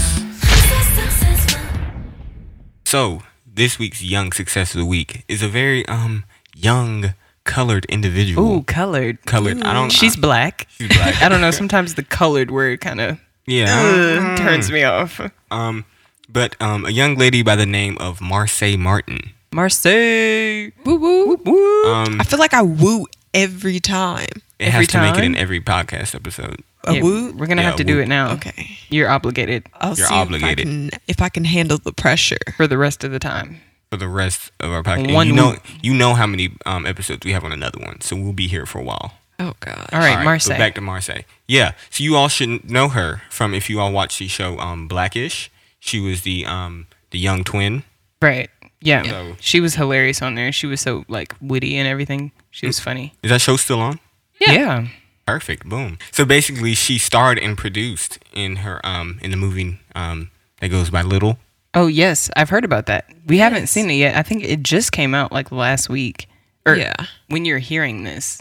So 2.84 3.22
this 3.46 3.78
week's 3.78 4.02
Young 4.02 4.32
Success 4.32 4.74
of 4.74 4.80
the 4.80 4.86
Week 4.86 5.24
is 5.28 5.40
a 5.40 5.48
very 5.48 5.86
um 5.86 6.24
young 6.56 7.14
colored 7.44 7.84
individual. 7.84 8.56
Ooh, 8.56 8.62
colored. 8.64 9.24
Colored. 9.24 9.62
I 9.62 9.72
don't. 9.72 9.92
She's 9.92 10.16
I- 10.16 10.20
black. 10.20 10.66
she's 10.68 10.88
black. 10.88 11.22
I 11.22 11.28
don't 11.28 11.40
know. 11.40 11.52
Sometimes 11.52 11.94
the 11.94 12.02
colored 12.02 12.50
word 12.50 12.80
kind 12.80 13.00
of 13.00 13.20
yeah. 13.46 14.34
turns 14.36 14.72
me 14.72 14.82
off. 14.82 15.20
Um, 15.52 15.84
but 16.28 16.54
um, 16.60 16.84
a 16.84 16.90
young 16.90 17.16
lady 17.16 17.42
by 17.42 17.56
the 17.56 17.66
name 17.66 17.96
of 17.98 18.20
Marsai 18.20 18.78
Martin. 18.78 19.32
Marsai. 19.52 20.72
Woo 20.84 20.96
woo. 20.96 21.36
Woo. 21.44 21.84
Um, 21.92 22.20
I 22.20 22.24
feel 22.24 22.38
like 22.38 22.54
I 22.54 22.62
woo 22.62 23.06
every 23.34 23.80
time. 23.80 24.26
it 24.58 24.66
every 24.66 24.70
has 24.72 24.86
to 24.88 25.00
make 25.00 25.16
it 25.16 25.24
in 25.24 25.34
every 25.36 25.60
podcast 25.60 26.14
episode. 26.14 26.62
A 26.84 26.94
Yeah, 26.94 27.02
woo. 27.02 27.32
We're 27.32 27.46
gonna 27.46 27.62
Yeah, 27.62 27.68
have 27.68 27.76
to 27.76 27.84
do 27.84 27.98
it 28.00 28.08
now. 28.08 28.32
Okay. 28.32 28.78
You're 28.88 29.08
obligated 29.10 29.66
I'll 29.80 29.94
You're 29.94 30.06
see 30.06 30.14
obligated. 30.14 30.60
if 30.60 30.66
I 30.66 30.90
can 30.90 30.90
if 31.08 31.22
I 31.22 31.28
can 31.28 31.44
handle 31.44 31.78
the 31.78 31.92
pressure. 31.92 32.38
for 32.56 32.66
the 32.66 32.78
rest 32.78 33.04
of 33.04 33.10
the 33.10 33.18
time. 33.18 33.60
for 33.90 33.96
the 33.96 34.08
rest 34.08 34.52
of 34.60 34.70
our 34.70 34.82
podcast. 34.82 35.04
And 35.04 35.14
One 35.14 35.28
you 35.28 35.32
know, 35.34 35.50
week. 35.52 35.60
you 35.82 35.94
know 35.94 36.14
how 36.14 36.26
many 36.26 36.50
um, 36.66 36.84
episodes 36.86 37.24
we 37.24 37.32
have 37.32 37.44
on 37.44 37.52
another 37.52 37.78
one, 37.80 38.00
so 38.00 38.16
we'll 38.16 38.32
be 38.34 38.48
here 38.48 38.66
for 38.66 38.78
a 38.80 38.84
while. 38.84 39.14
Oh 39.40 39.54
god. 39.60 39.88
All 39.92 39.98
right, 40.00 40.16
All 40.18 40.24
right, 40.24 40.26
Marsai. 40.26 40.58
Back 40.58 40.74
to 40.74 40.80
Marsai. 40.80 41.24
Yeah, 41.46 41.72
so 41.90 42.02
you 42.04 42.16
all 42.16 42.28
should 42.28 42.68
know 42.70 42.88
her 42.88 43.22
from 43.30 43.54
if 43.54 43.70
you 43.70 43.80
all 43.80 43.92
watch 43.92 44.18
the 44.18 44.28
show 44.28 44.58
um, 44.58 44.88
Blackish. 44.88 45.50
She 45.80 46.00
was 46.00 46.22
the 46.22 46.44
um, 46.46 46.86
the 47.10 47.18
young 47.18 47.44
twin. 47.44 47.84
right. 48.22 48.50
Yeah. 48.80 49.02
So- 49.02 49.36
She 49.40 49.58
was 49.60 49.74
hilarious 49.74 50.22
on 50.22 50.36
there. 50.36 50.52
She 50.52 50.66
was 50.68 50.80
so 50.80 51.04
like 51.08 51.34
witty 51.40 51.76
and 51.76 51.88
everything. 51.88 52.30
She 52.52 52.66
was 52.66 52.78
funny. 52.78 53.12
Is 53.24 53.30
that 53.30 53.40
show 53.40 53.56
still 53.56 53.80
on? 53.80 53.98
Yeah. 54.40 54.86
Perfect. 55.26 55.68
Boom. 55.68 55.98
So 56.12 56.24
basically, 56.24 56.74
she 56.74 56.96
starred 56.96 57.38
and 57.40 57.58
produced 57.58 58.20
in 58.32 58.56
her 58.56 58.80
um 58.86 59.18
in 59.20 59.30
the 59.32 59.36
movie 59.36 59.80
um 59.96 60.30
that 60.60 60.68
goes 60.68 60.90
by 60.90 61.02
Little. 61.02 61.38
Oh 61.74 61.86
yes, 61.88 62.30
I've 62.36 62.50
heard 62.50 62.64
about 62.64 62.86
that. 62.86 63.06
We 63.26 63.38
haven't 63.38 63.66
seen 63.66 63.90
it 63.90 63.94
yet. 63.94 64.16
I 64.16 64.22
think 64.22 64.44
it 64.44 64.62
just 64.62 64.92
came 64.92 65.12
out 65.14 65.32
like 65.32 65.50
last 65.52 65.88
week. 65.88 66.28
Or 66.64 66.76
Yeah. 66.76 66.94
when 67.26 67.44
you're 67.44 67.58
hearing 67.58 68.04
this, 68.04 68.40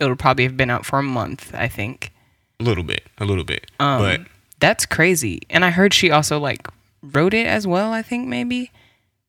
it'll 0.00 0.16
probably 0.16 0.44
have 0.44 0.56
been 0.56 0.70
out 0.70 0.84
for 0.84 0.98
a 0.98 1.02
month. 1.02 1.54
I 1.54 1.68
think. 1.68 2.10
A 2.58 2.64
little 2.64 2.84
bit, 2.84 3.04
a 3.18 3.24
little 3.24 3.44
bit, 3.44 3.70
Um, 3.78 3.98
but 4.00 4.20
that's 4.60 4.86
crazy. 4.86 5.42
And 5.50 5.64
I 5.64 5.70
heard 5.70 5.92
she 5.94 6.10
also 6.10 6.38
like 6.38 6.66
wrote 7.02 7.34
it 7.34 7.46
as 7.46 7.66
well. 7.66 7.92
I 7.92 8.02
think 8.02 8.26
maybe. 8.28 8.70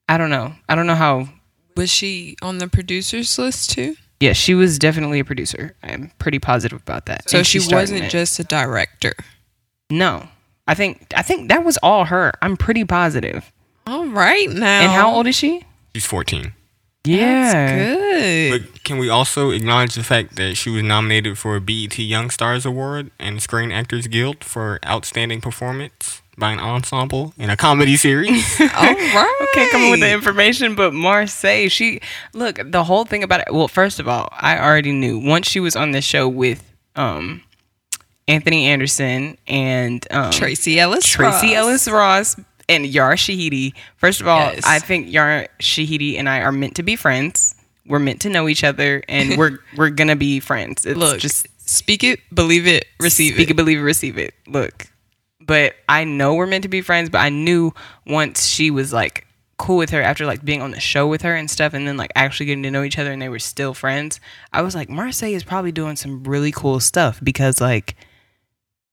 I 0.08 0.16
don't 0.16 0.30
know. 0.30 0.54
I 0.68 0.74
don't 0.74 0.86
know 0.86 0.94
how. 0.94 1.28
Was 1.76 1.90
she 1.90 2.36
on 2.42 2.58
the 2.58 2.66
producers 2.68 3.38
list 3.38 3.70
too? 3.70 3.94
Yeah, 4.20 4.32
she 4.32 4.54
was 4.54 4.78
definitely 4.78 5.20
a 5.20 5.24
producer. 5.24 5.76
I'm 5.82 6.10
pretty 6.18 6.38
positive 6.40 6.80
about 6.82 7.06
that. 7.06 7.30
So 7.30 7.38
And 7.38 7.46
she 7.46 7.60
wasn't 7.72 8.02
it. 8.04 8.10
just 8.10 8.40
a 8.40 8.44
director. 8.44 9.12
No, 9.90 10.28
I 10.66 10.74
think 10.74 11.06
I 11.14 11.22
think 11.22 11.48
that 11.50 11.64
was 11.64 11.76
all 11.82 12.06
her. 12.06 12.32
I'm 12.42 12.56
pretty 12.56 12.84
positive. 12.84 13.52
All 13.86 14.06
right 14.06 14.50
now. 14.50 14.80
And 14.80 14.90
how 14.92 15.14
old 15.14 15.26
is 15.26 15.36
she? 15.36 15.64
she's 15.94 16.04
14. 16.04 16.52
Yeah, 17.04 17.94
Good. 17.94 18.50
But 18.50 18.84
can 18.84 18.98
we 18.98 19.08
also 19.08 19.50
acknowledge 19.50 19.94
the 19.94 20.02
fact 20.02 20.36
that 20.36 20.56
she 20.56 20.68
was 20.70 20.82
nominated 20.82 21.38
for 21.38 21.56
a 21.56 21.60
BET 21.60 21.98
Young 21.98 22.28
Stars 22.30 22.66
Award 22.66 23.10
and 23.18 23.40
Screen 23.40 23.70
Actors 23.72 24.06
Guild 24.08 24.44
for 24.44 24.78
Outstanding 24.84 25.40
Performance 25.40 26.20
by 26.36 26.52
an 26.52 26.58
ensemble 26.58 27.32
in 27.38 27.50
a 27.50 27.56
comedy 27.56 27.96
series? 27.96 28.60
All 28.60 28.66
right. 28.68 29.48
can't 29.54 29.70
come 29.70 29.84
up 29.84 29.90
with 29.92 30.00
the 30.00 30.12
information, 30.12 30.74
but 30.74 30.92
Marsai, 30.92 31.70
she 31.70 32.00
look 32.34 32.60
the 32.64 32.84
whole 32.84 33.04
thing 33.04 33.22
about 33.22 33.40
it. 33.40 33.54
Well, 33.54 33.68
first 33.68 34.00
of 34.00 34.08
all, 34.08 34.28
I 34.32 34.58
already 34.58 34.92
knew 34.92 35.18
once 35.18 35.48
she 35.48 35.60
was 35.60 35.76
on 35.76 35.92
the 35.92 36.00
show 36.02 36.28
with 36.28 36.62
um 36.96 37.42
Anthony 38.26 38.66
Anderson 38.66 39.38
and 39.46 40.06
um, 40.10 40.30
Tracee 40.30 40.78
Ellis. 40.78 41.06
Tracee 41.06 41.54
Ross. 41.54 41.88
Ellis 41.88 41.88
Ross 41.88 42.36
and 42.68 42.86
Yara 42.86 43.16
Shahidi. 43.16 43.74
First 43.96 44.20
of 44.20 44.28
all, 44.28 44.52
Yes. 44.52 44.64
I 44.66 44.78
think 44.78 45.10
Yara 45.10 45.48
Shahidi 45.60 46.18
and 46.18 46.28
I 46.28 46.40
are 46.40 46.52
meant 46.52 46.76
to 46.76 46.82
be 46.82 46.96
friends. 46.96 47.54
We're 47.86 47.98
meant 47.98 48.20
to 48.22 48.28
know 48.28 48.48
each 48.48 48.64
other, 48.64 49.02
and 49.08 49.38
we're 49.38 49.58
we're 49.76 49.90
gonna 49.90 50.16
be 50.16 50.40
friends. 50.40 50.84
It's 50.84 50.98
Look, 50.98 51.18
just 51.18 51.46
speak 51.58 52.04
it, 52.04 52.20
believe 52.34 52.66
it, 52.66 52.86
receive 53.00 53.32
speak 53.32 53.32
it. 53.32 53.34
Speak 53.44 53.50
it, 53.50 53.54
believe 53.56 53.78
it, 53.78 53.82
receive 53.82 54.18
it. 54.18 54.34
Look, 54.46 54.86
but 55.40 55.74
I 55.88 56.04
know 56.04 56.34
we're 56.34 56.46
meant 56.46 56.62
to 56.64 56.68
be 56.68 56.82
friends. 56.82 57.08
But 57.08 57.18
I 57.18 57.30
knew 57.30 57.72
once 58.06 58.46
she 58.46 58.70
was 58.70 58.92
like 58.92 59.26
cool 59.56 59.78
with 59.78 59.90
her 59.90 60.00
after 60.02 60.24
like 60.26 60.44
being 60.44 60.62
on 60.62 60.70
the 60.70 60.78
show 60.80 61.06
with 61.06 61.22
her 61.22 61.34
and 61.34 61.50
stuff, 61.50 61.72
and 61.72 61.88
then 61.88 61.96
like 61.96 62.12
actually 62.14 62.46
getting 62.46 62.62
to 62.64 62.70
know 62.70 62.82
each 62.82 62.98
other, 62.98 63.10
and 63.10 63.22
they 63.22 63.30
were 63.30 63.38
still 63.38 63.72
friends. 63.72 64.20
I 64.52 64.60
was 64.60 64.74
like, 64.74 64.88
Marsai 64.90 65.32
is 65.32 65.42
probably 65.42 65.72
doing 65.72 65.96
some 65.96 66.22
really 66.24 66.52
cool 66.52 66.80
stuff 66.80 67.18
because 67.22 67.58
like 67.60 67.96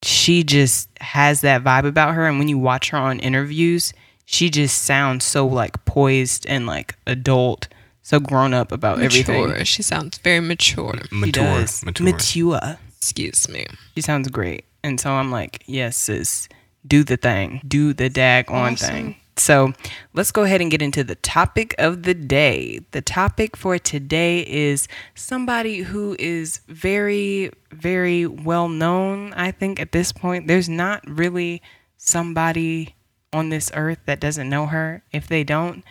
she 0.05 0.43
just 0.43 0.89
has 1.01 1.41
that 1.41 1.63
vibe 1.63 1.85
about 1.85 2.13
her, 2.13 2.27
and 2.27 2.37
when 2.39 2.47
you 2.47 2.57
watch 2.57 2.89
her 2.91 2.97
on 2.97 3.19
interviews, 3.19 3.93
she 4.25 4.49
just 4.49 4.83
sounds 4.83 5.23
so 5.25 5.45
like 5.47 5.83
poised 5.85 6.45
and 6.47 6.65
like 6.67 6.95
adult, 7.07 7.67
so 8.01 8.19
grown 8.19 8.53
up 8.53 8.71
about 8.71 9.01
everything. 9.01 9.47
Mature. 9.49 9.65
She 9.65 9.81
sounds 9.83 10.17
very 10.19 10.39
mature. 10.39 10.95
She 11.09 11.15
mature, 11.15 11.43
does. 11.43 11.83
mature. 11.85 12.05
mature. 12.05 12.77
Excuse 12.97 13.49
me. 13.49 13.65
She 13.95 14.01
sounds 14.01 14.27
great. 14.29 14.65
And 14.83 14.99
so 14.99 15.11
I'm 15.11 15.31
like, 15.31 15.63
yes, 15.65 15.97
sis, 15.97 16.47
do 16.85 17.03
the 17.03 17.17
thing. 17.17 17.61
Do 17.67 17.93
the 17.93 18.09
dag 18.09 18.49
on 18.51 18.73
Awesome. 18.73 18.89
thing. 18.89 19.15
So 19.37 19.73
let's 20.13 20.31
go 20.31 20.43
ahead 20.43 20.61
and 20.61 20.71
get 20.71 20.81
into 20.81 21.03
the 21.03 21.15
topic 21.15 21.75
of 21.77 22.03
the 22.03 22.13
day. 22.13 22.79
The 22.91 23.01
topic 23.01 23.57
for 23.57 23.77
today 23.77 24.45
is 24.47 24.87
somebody 25.13 25.79
who 25.79 26.15
is 26.17 26.61
very, 26.67 27.51
very 27.71 28.25
well 28.25 28.69
known. 28.69 29.33
I 29.33 29.51
think 29.51 29.79
at 29.79 29.91
this 29.91 30.11
point, 30.11 30.47
there's 30.47 30.69
not 30.69 31.03
really 31.07 31.61
somebody 31.97 32.95
on 33.33 33.49
this 33.49 33.69
earth 33.73 33.99
that 34.05 34.21
doesn't 34.21 34.49
know 34.49 34.67
her. 34.67 35.03
If 35.11 35.27
they 35.27 35.43
don't, 35.43 35.83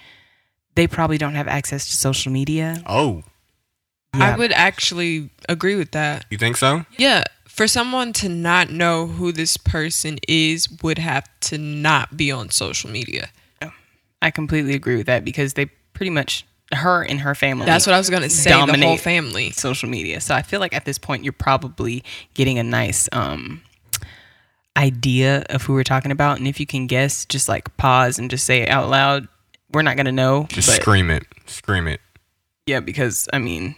they 0.75 0.87
probably 0.87 1.19
don't 1.19 1.35
have 1.35 1.49
access 1.49 1.87
to 1.87 1.93
social 1.97 2.33
media. 2.33 2.83
Oh, 2.87 3.25
I 4.15 4.37
would 4.37 4.53
actually 4.53 5.31
agree 5.49 5.75
with 5.75 5.91
that. 5.91 6.25
you 6.31 6.39
think 6.39 6.57
so? 6.57 6.87
Yeah. 6.97 7.25
For 7.54 7.68
someone 7.68 8.12
to 8.14 8.28
not 8.28 8.70
know 8.70 9.06
who 9.06 9.30
this 9.30 9.56
person 9.56 10.18
is 10.26 10.68
would 10.82 10.99
have 10.99 11.28
to 11.42 11.56
not 11.56 12.16
be 12.16 12.32
on 12.32 12.50
social 12.50 12.90
media. 12.90 13.28
I 14.20 14.32
completely 14.32 14.75
agree 14.75 14.96
with 14.96 15.06
that 15.06 15.25
because 15.25 15.52
they 15.54 15.66
pretty 15.92 16.11
much 16.11 16.44
her 16.73 17.02
and 17.02 17.20
her 17.20 17.34
family. 17.37 17.66
That's 17.66 17.87
what 17.87 17.94
I 17.94 17.99
was 17.99 18.11
gonna 18.11 18.28
say. 18.28 18.50
The 18.50 18.78
whole 18.84 18.96
family. 18.96 19.50
social 19.52 19.88
media. 19.88 20.20
So 20.20 20.34
I 20.34 20.42
feel 20.42 20.58
like 20.58 20.75
at 20.75 20.84
this 20.84 20.99
point 20.99 21.23
you're 21.23 21.32
probably 21.32 22.02
getting 22.34 22.58
a 22.58 22.64
nice 22.64 23.08
um 23.12 23.62
idea 24.76 25.44
of 25.50 25.62
who 25.62 25.75
we're 25.75 25.84
talking 25.84 26.11
about, 26.11 26.38
and 26.38 26.49
if 26.49 26.58
you 26.58 26.66
can 26.66 26.88
guess, 26.88 27.25
just 27.25 27.49
like 27.49 27.76
pause 27.76 28.18
and 28.18 28.28
just 28.30 28.44
say 28.46 28.62
it 28.62 28.68
out 28.68 28.88
loud. 28.88 29.28
We're 29.70 29.82
not 29.82 29.96
gonna 29.96 30.11
know, 30.11 30.46
Just 30.49 30.68
but 30.68 30.80
scream 30.80 31.08
it, 31.08 31.25
scream 31.46 31.87
it. 31.87 32.00
yeah, 32.66 32.80
because 32.80 33.28
I 33.32 33.38
mean, 33.38 33.76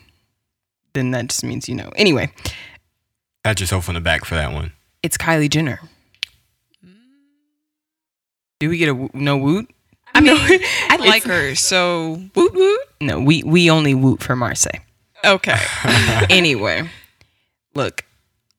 then 0.94 1.10
that 1.10 1.26
just 1.26 1.44
means 1.44 1.68
you 1.68 1.74
know. 1.74 1.90
Anyway, 1.96 2.30
Pat 3.46 3.60
yourself 3.60 3.88
on 3.88 3.94
the 3.94 4.00
back 4.00 4.24
for 4.24 4.34
that 4.34 4.52
one. 4.52 4.72
it's 5.04 5.16
Kylie 5.16 5.48
Jenner. 5.48 5.78
Do 8.58 8.68
we 8.68 8.76
get 8.76 8.88
a 8.88 9.08
no 9.14 9.36
woot? 9.36 9.70
I 10.12 10.20
mean, 10.20 10.36
I 10.90 10.96
like 10.98 11.22
her, 11.22 11.54
so 11.54 12.20
woot 12.34 12.52
woot. 12.52 12.80
No, 13.00 13.20
we 13.20 13.44
we 13.44 13.70
only 13.70 13.94
woot 13.94 14.20
for 14.20 14.34
Marsai. 14.34 14.80
Okay. 15.24 15.60
anyway, 16.28 16.90
look, 17.76 18.04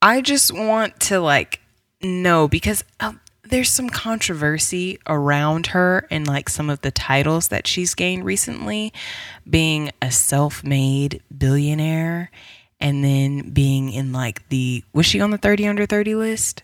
I 0.01 0.21
just 0.21 0.53
want 0.53 0.97
to 1.01 1.19
like 1.19 1.59
know 2.01 2.47
because 2.47 2.85
uh, 3.01 3.11
there's 3.43 3.69
some 3.69 3.89
controversy 3.89 4.99
around 5.05 5.67
her 5.67 6.07
and 6.09 6.25
like 6.25 6.47
some 6.47 6.69
of 6.69 6.79
the 6.79 6.91
titles 6.91 7.49
that 7.49 7.67
she's 7.67 7.93
gained 7.93 8.23
recently, 8.23 8.93
being 9.49 9.91
a 10.01 10.11
self-made 10.11 11.21
billionaire, 11.37 12.31
and 12.79 13.03
then 13.03 13.49
being 13.51 13.91
in 13.91 14.11
like 14.13 14.47
the 14.49 14.83
was 14.93 15.05
she 15.05 15.19
on 15.21 15.31
the 15.31 15.37
30 15.37 15.67
under 15.67 15.85
30 15.85 16.15
list? 16.15 16.63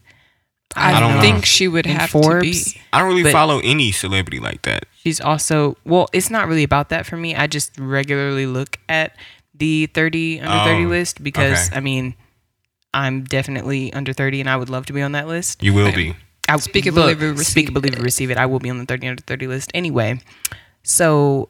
I, 0.75 0.93
I 0.93 0.99
don't 0.99 1.15
know. 1.15 1.21
think 1.21 1.45
she 1.45 1.67
would 1.67 1.85
In 1.85 1.95
have 1.95 2.11
to 2.11 2.17
be. 2.17 2.23
Forbes? 2.23 2.75
I 2.91 2.99
don't 2.99 3.15
really 3.15 3.31
follow 3.31 3.59
any 3.63 3.91
celebrity 3.91 4.39
like 4.39 4.63
that. 4.63 4.85
She's 5.03 5.21
also 5.21 5.77
well, 5.85 6.07
it's 6.13 6.29
not 6.29 6.47
really 6.47 6.63
about 6.63 6.89
that 6.89 7.05
for 7.05 7.15
me. 7.17 7.35
I 7.35 7.47
just 7.47 7.77
regularly 7.79 8.45
look 8.47 8.79
at 8.89 9.15
the 9.53 9.85
30 9.87 10.39
under 10.41 10.63
30 10.71 10.85
Oh, 10.85 10.87
list 10.87 11.23
because 11.23 11.67
okay. 11.67 11.77
I 11.77 11.79
mean, 11.79 12.15
I'm 12.93 13.23
definitely 13.23 13.93
under 13.93 14.13
30 14.13 14.41
and 14.41 14.49
I 14.49 14.55
would 14.57 14.69
love 14.69 14.85
to 14.87 14.93
be 14.93 15.01
on 15.01 15.11
that 15.11 15.27
list. 15.27 15.61
You 15.61 15.73
will 15.73 15.91
be. 15.93 16.15
I 16.49 16.57
Speak 16.57 16.85
it, 16.87 16.93
look, 16.93 17.17
believe 17.19 17.39
it, 17.39 17.43
speak 17.43 17.69
it, 17.69 17.73
believe 17.73 17.93
it, 17.93 17.99
it. 17.99 18.03
receive 18.03 18.29
it. 18.31 18.37
I 18.37 18.45
will 18.47 18.59
be 18.59 18.69
on 18.69 18.77
the 18.77 18.85
30 18.85 19.07
under 19.07 19.21
30 19.21 19.47
list 19.47 19.71
anyway. 19.73 20.19
So, 20.83 21.49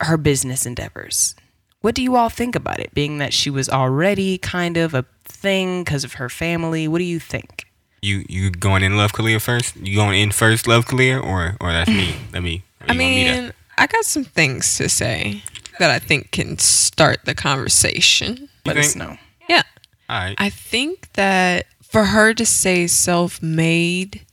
her 0.00 0.16
business 0.16 0.64
endeavors. 0.64 1.34
What 1.80 1.94
do 1.94 2.02
you 2.02 2.16
all 2.16 2.28
think 2.28 2.56
about 2.56 2.80
it? 2.80 2.92
Being 2.92 3.18
that 3.18 3.32
she 3.32 3.50
was 3.50 3.68
already 3.68 4.38
kind 4.38 4.76
of 4.76 4.94
a 4.94 5.04
thing 5.24 5.84
because 5.84 6.04
of 6.04 6.14
her 6.14 6.28
family. 6.28 6.88
What 6.88 6.98
do 6.98 7.04
you 7.04 7.20
think? 7.20 7.66
You 8.02 8.24
you 8.28 8.50
going 8.50 8.82
in 8.82 8.96
love 8.96 9.12
Kalia 9.12 9.40
first? 9.40 9.76
You 9.76 9.96
going 9.96 10.20
in 10.20 10.32
first 10.32 10.66
love 10.66 10.86
Kalia 10.86 11.22
or 11.22 11.56
or 11.60 11.72
that's 11.72 11.90
me? 11.90 12.16
Let 12.32 12.42
me. 12.42 12.62
I 12.80 12.94
mean, 12.94 13.52
I 13.76 13.86
got 13.86 14.04
some 14.04 14.24
things 14.24 14.76
to 14.78 14.88
say 14.88 15.42
that 15.78 15.90
I 15.90 15.98
think 15.98 16.30
can 16.30 16.58
start 16.58 17.24
the 17.24 17.34
conversation. 17.34 18.48
Let 18.64 18.74
think? 18.74 18.86
us 18.86 18.96
know. 18.96 19.16
Yeah. 19.48 19.62
all 20.08 20.18
right. 20.18 20.36
I 20.38 20.50
think 20.50 21.12
that 21.14 21.66
for 21.82 22.04
her 22.04 22.34
to 22.34 22.46
say 22.46 22.86
self 22.86 23.42
made, 23.42 24.24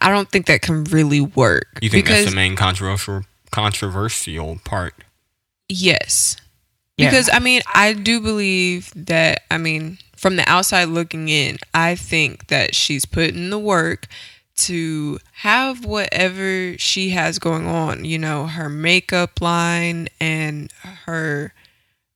I 0.00 0.10
don't 0.10 0.30
think 0.30 0.46
that 0.46 0.62
can 0.62 0.84
really 0.84 1.20
work. 1.20 1.78
You 1.82 1.90
think 1.90 2.04
because, 2.04 2.24
that's 2.24 2.30
the 2.30 2.36
main 2.36 2.56
controversial 2.56 3.22
controversial 3.50 4.60
part? 4.64 4.94
Yes. 5.70 6.36
Yeah. 6.96 7.08
Because 7.08 7.30
I 7.32 7.38
mean, 7.38 7.62
I 7.72 7.92
do 7.92 8.20
believe 8.20 8.92
that 8.94 9.42
I 9.50 9.56
mean, 9.58 9.98
from 10.16 10.36
the 10.36 10.48
outside 10.48 10.88
looking 10.88 11.28
in, 11.28 11.58
I 11.72 11.94
think 11.94 12.48
that 12.48 12.74
she's 12.74 13.04
put 13.06 13.30
in 13.30 13.50
the 13.50 13.58
work 13.58 14.06
to 14.56 15.18
have 15.32 15.84
whatever 15.86 16.76
she 16.76 17.10
has 17.10 17.38
going 17.38 17.66
on, 17.66 18.04
you 18.04 18.18
know, 18.18 18.46
her 18.46 18.68
makeup 18.68 19.40
line 19.40 20.08
and 20.20 20.70
her 21.06 21.54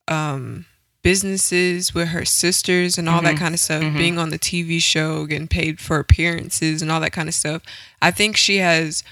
um 0.08 0.66
businesses 1.02 1.94
with 1.94 2.08
her 2.08 2.24
sisters 2.24 2.98
and 2.98 3.08
all 3.08 3.20
that 3.22 3.36
kind 3.38 3.54
of 3.54 3.60
stuff, 3.60 3.82
being 3.96 4.18
on 4.18 4.30
the 4.30 4.38
TV 4.38 4.80
show, 4.80 5.26
getting 5.26 5.46
paid 5.48 5.78
for 5.78 5.98
appearances 5.98 6.82
and 6.82 6.90
all 6.90 7.00
that 7.00 7.12
kind 7.12 7.28
of 7.28 7.34
stuff. 7.34 7.62
I 8.02 8.10
think 8.10 8.36
she 8.36 8.56
has 8.56 9.04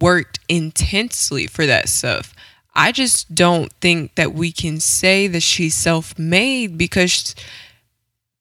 worked 0.00 0.38
intensely 0.48 1.46
for 1.46 1.66
that 1.66 1.88
stuff. 1.88 2.34
I 2.76 2.92
just 2.92 3.34
don't 3.34 3.72
think 3.80 4.14
that 4.16 4.34
we 4.34 4.52
can 4.52 4.78
say 4.80 5.26
that 5.28 5.42
she's 5.42 5.74
self 5.74 6.18
made 6.18 6.76
because, 6.78 7.34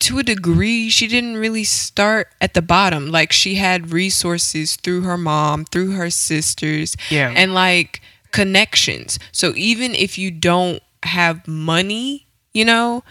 to 0.02 0.20
a 0.20 0.24
degree, 0.24 0.90
she 0.90 1.08
didn't 1.08 1.38
really 1.38 1.64
start 1.64 2.28
at 2.42 2.54
the 2.54 2.62
bottom. 2.62 3.10
Like, 3.12 3.32
she 3.32 3.56
had 3.56 3.94
resources 3.94 4.76
through 4.76 5.02
her 5.02 5.18
mom, 5.18 5.66
through 5.66 5.92
her 5.92 6.10
sisters, 6.10 6.96
Yeah. 7.10 7.34
and 7.36 7.54
like 7.54 8.02
connections. 8.32 9.18
So, 9.32 9.54
even 9.56 9.96
if 9.96 10.18
you 10.18 10.30
don't 10.32 10.84
have 11.04 11.48
money, 11.48 12.28
you 12.54 12.66
know, 12.66 13.04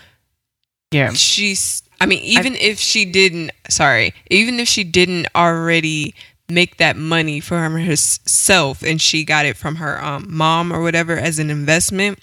Yeah. 0.93 1.12
she's 1.14 1.83
i 2.00 2.07
mean 2.07 2.21
even 2.23 2.54
if 2.57 2.78
she 2.78 3.04
didn't 3.04 3.50
sorry 3.71 4.12
even 4.28 4.59
if 4.61 4.69
she 4.69 4.83
didn't 4.85 5.26
already 5.35 6.12
make 6.48 6.76
that 6.76 6.96
money 6.96 7.40
for 7.40 7.58
herself 7.58 8.82
and 8.82 9.00
she 9.00 9.24
got 9.24 9.46
it 9.46 9.56
from 9.56 9.76
her 9.76 10.02
um, 10.04 10.26
mom 10.28 10.72
or 10.72 10.82
whatever 10.82 11.16
as 11.16 11.38
an 11.38 11.48
investment 11.50 12.18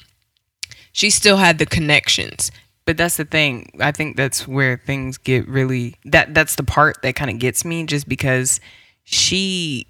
she 0.92 1.10
still 1.10 1.38
had 1.38 1.58
the 1.58 1.66
connections 1.66 2.52
But 2.86 2.98
that's 2.98 3.16
the 3.18 3.26
thing. 3.26 3.72
I 3.80 3.92
think 3.92 4.18
that's 4.18 4.48
where 4.48 4.76
things 4.86 5.18
get 5.18 5.48
really 5.48 5.96
that 6.06 6.34
that's 6.34 6.56
the 6.56 6.64
part 6.64 7.02
that 7.04 7.16
kind 7.16 7.30
of 7.32 7.40
gets 7.40 7.64
me 7.64 7.86
just 7.86 8.10
because 8.10 8.60
she 9.04 9.88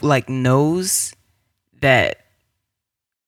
like 0.00 0.28
knows 0.28 1.12
that 1.80 2.16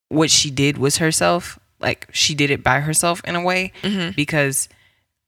what 0.09 0.31
she 0.31 0.51
did 0.51 0.79
was 0.79 0.99
herself. 0.99 1.59
Like 1.81 2.09
she 2.13 2.35
did 2.35 2.51
it 2.51 2.63
by 2.63 2.81
herself 2.81 3.21
in 3.25 3.37
a 3.37 3.43
way 3.43 3.73
because 4.17 4.69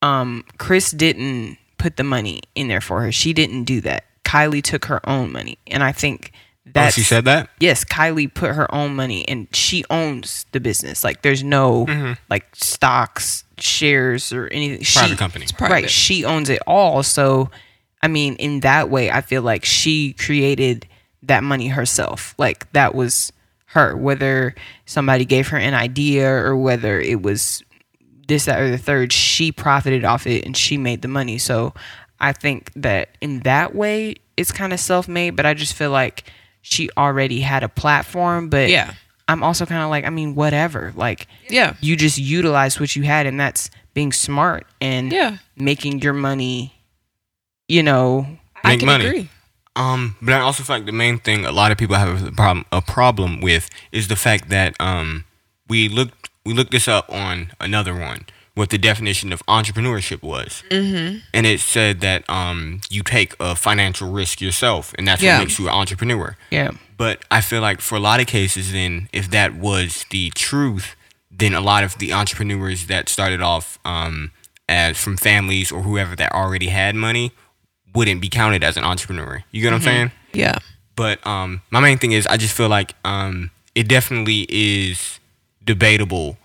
um 0.00 0.44
Kris 0.56 0.90
didn't 0.92 1.58
put 1.76 1.96
the 1.96 2.04
money 2.04 2.40
in 2.54 2.68
there 2.68 2.80
for 2.80 3.02
her. 3.02 3.12
She 3.12 3.32
didn't 3.34 3.64
do 3.64 3.80
that. 3.82 4.04
Kylie 4.26 4.62
took 4.62 4.86
her 4.86 5.00
own 5.08 5.32
money. 5.32 5.58
And 5.66 5.82
I 5.82 5.92
think 5.92 6.32
Oh, 6.68 6.70
that 6.72 6.94
she 6.94 7.02
said 7.02 7.24
that. 7.26 7.48
yes, 7.60 7.84
Kylie 7.84 8.32
put 8.32 8.52
her 8.54 8.66
own 8.74 8.96
money 8.96 9.26
and 9.28 9.46
she 9.54 9.84
owns 9.88 10.46
the 10.50 10.58
business. 10.58 11.04
Like 11.04 11.22
there's 11.22 11.44
no 11.44 11.86
Mm-hmm. 11.86 12.14
like 12.28 12.44
stocks, 12.56 13.44
shares 13.58 14.32
or 14.32 14.48
anything. 14.48 14.78
Private 14.84 15.10
she, 15.10 15.16
company. 15.16 15.46
private. 15.56 15.72
Right. 15.72 15.90
She 15.90 16.24
owns 16.24 16.48
it 16.50 16.60
all. 16.66 17.02
So 17.04 17.50
I 18.02 18.08
mean, 18.08 18.34
in 18.36 18.60
that 18.60 18.90
way, 18.90 19.10
I 19.10 19.20
feel 19.20 19.42
like 19.42 19.64
she 19.64 20.12
created 20.14 20.86
that 21.22 21.42
money 21.44 21.68
herself. 21.68 22.34
Like 22.36 22.70
that 22.72 22.94
was 22.96 23.32
her. 23.66 23.96
Whether 23.96 24.54
somebody 24.86 25.24
gave 25.24 25.48
her 25.48 25.58
an 25.58 25.74
idea 25.74 26.28
or 26.30 26.56
whether 26.56 27.00
it 27.00 27.22
was 27.22 27.62
this, 28.28 28.46
that, 28.46 28.60
or 28.60 28.70
the 28.70 28.78
third, 28.78 29.12
she 29.12 29.52
profited 29.52 30.04
off 30.04 30.26
it 30.26 30.44
and 30.44 30.56
she 30.56 30.76
made 30.76 31.02
the 31.02 31.08
money. 31.08 31.38
So 31.38 31.74
I 32.20 32.32
think 32.32 32.72
that 32.76 33.10
in 33.20 33.40
that 33.40 33.74
way, 33.74 34.16
it's 34.36 34.52
kind 34.52 34.72
of 34.72 34.80
self 34.80 35.08
made, 35.08 35.30
but 35.36 35.46
I 35.46 35.54
just 35.54 35.74
feel 35.74 35.90
like 35.90 36.24
she 36.62 36.88
already 36.96 37.40
had 37.40 37.62
a 37.62 37.68
platform. 37.68 38.48
But 38.48 38.70
Yeah. 38.70 38.92
I'm 39.28 39.42
also 39.42 39.66
kind 39.66 39.82
of 39.82 39.90
like, 39.90 40.04
I 40.04 40.10
mean, 40.10 40.34
whatever. 40.34 40.92
Like, 40.96 41.26
Yeah. 41.48 41.74
you 41.80 41.96
just 41.96 42.16
utilize 42.18 42.78
what 42.78 42.94
you 42.96 43.02
had, 43.02 43.26
and 43.26 43.38
that's 43.40 43.70
being 43.94 44.12
smart 44.12 44.66
and 44.80 45.10
Yeah. 45.12 45.38
making 45.56 46.00
your 46.02 46.12
money, 46.12 46.74
you 47.68 47.82
know, 47.82 48.26
I 48.62 48.70
Make 48.70 48.80
can 48.80 48.86
money. 48.86 49.06
agree. 49.06 49.28
Um, 49.74 50.16
but 50.22 50.34
I 50.34 50.40
also 50.40 50.62
feel 50.62 50.76
like 50.76 50.86
the 50.86 50.92
main 50.92 51.18
thing 51.18 51.44
a 51.44 51.52
lot 51.52 51.70
of 51.72 51.76
people 51.78 51.96
have 51.96 52.26
a 52.26 52.32
problem 52.32 52.64
a 52.72 52.80
problem 52.80 53.40
with 53.42 53.68
is 53.92 54.08
the 54.08 54.16
fact 54.16 54.48
that 54.48 54.74
um 54.80 55.24
we 55.68 55.88
looked 55.88 56.30
we 56.46 56.54
looked 56.54 56.70
this 56.70 56.88
up 56.88 57.10
on 57.12 57.52
another 57.60 57.94
one 57.94 58.24
what 58.56 58.70
the 58.70 58.78
definition 58.78 59.32
of 59.32 59.40
entrepreneurship 59.46 60.22
was, 60.22 60.64
mm-hmm. 60.70 61.18
and 61.32 61.46
it 61.46 61.60
said 61.60 62.00
that 62.00 62.28
um 62.28 62.80
you 62.90 63.02
take 63.02 63.34
a 63.38 63.54
financial 63.54 64.10
risk 64.10 64.40
yourself, 64.40 64.92
and 64.98 65.06
that's 65.06 65.22
Yeah. 65.22 65.36
what 65.38 65.44
makes 65.44 65.58
you 65.58 65.68
an 65.68 65.74
entrepreneur. 65.74 66.36
yeah. 66.50 66.70
But 66.98 67.22
I 67.30 67.42
feel 67.42 67.60
like 67.60 67.82
for 67.82 67.94
a 67.96 68.00
lot 68.00 68.20
of 68.20 68.26
cases, 68.26 68.72
then 68.72 69.08
if 69.12 69.30
that 69.30 69.54
was 69.54 70.06
the 70.10 70.30
truth, 70.34 70.96
then 71.30 71.52
a 71.52 71.60
lot 71.60 71.84
of 71.84 71.98
the 71.98 72.14
entrepreneurs 72.14 72.86
that 72.86 73.10
started 73.10 73.42
off 73.42 73.78
um, 73.84 74.30
as 74.66 74.96
from 74.96 75.18
families 75.18 75.70
or 75.70 75.82
whoever 75.82 76.16
that 76.16 76.32
already 76.32 76.68
had 76.68 76.94
money 76.94 77.32
wouldn't 77.94 78.22
be 78.22 78.30
counted 78.30 78.64
as 78.64 78.78
an 78.78 78.84
entrepreneur. 78.84 79.44
You 79.52 79.60
get 79.60 79.72
what 79.72 79.76
I'm 79.76 79.82
saying? 79.82 80.10
Yeah. 80.32 80.58
But 80.96 81.24
um, 81.26 81.60
my 81.70 81.80
main 81.80 81.98
thing 81.98 82.12
is 82.12 82.26
I 82.26 82.38
just 82.38 82.56
feel 82.56 82.70
like 82.70 82.94
um, 83.04 83.50
it 83.74 83.86
definitely 83.88 84.46
is 84.48 85.20
debatable. 85.62 86.38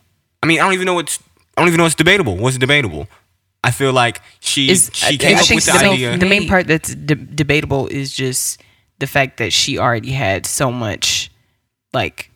I 0.44 0.48
mean, 0.48 0.60
I 0.60 0.64
don't 0.64 0.74
even 0.74 0.86
know 0.86 0.96
what's 0.96 1.20
don't 1.62 1.68
even 1.70 1.78
know 1.78 1.84
what's 1.84 1.96
debatable. 1.96 2.36
What's 2.38 2.58
debatable? 2.58 3.08
I 3.64 3.72
feel 3.72 3.94
like 3.94 4.22
she 4.40 4.70
Is 4.72 4.90
she 4.94 5.18
came 5.18 5.38
I 5.38 5.42
up 5.42 5.50
with 5.50 5.66
the 5.66 5.72
the 5.72 5.80
main- 5.84 6.20
The 6.20 6.26
main 6.26 6.48
part 6.48 6.68
that's 6.68 6.94
de- 6.96 7.16
debatable 7.16 7.88
is 7.88 8.12
just 8.14 8.62
the 9.00 9.08
fact 9.08 9.38
that 9.38 9.54
she 9.54 9.78
already 9.78 10.12
had 10.12 10.46
so 10.46 10.72
much, 10.72 11.32
like, 11.94 12.30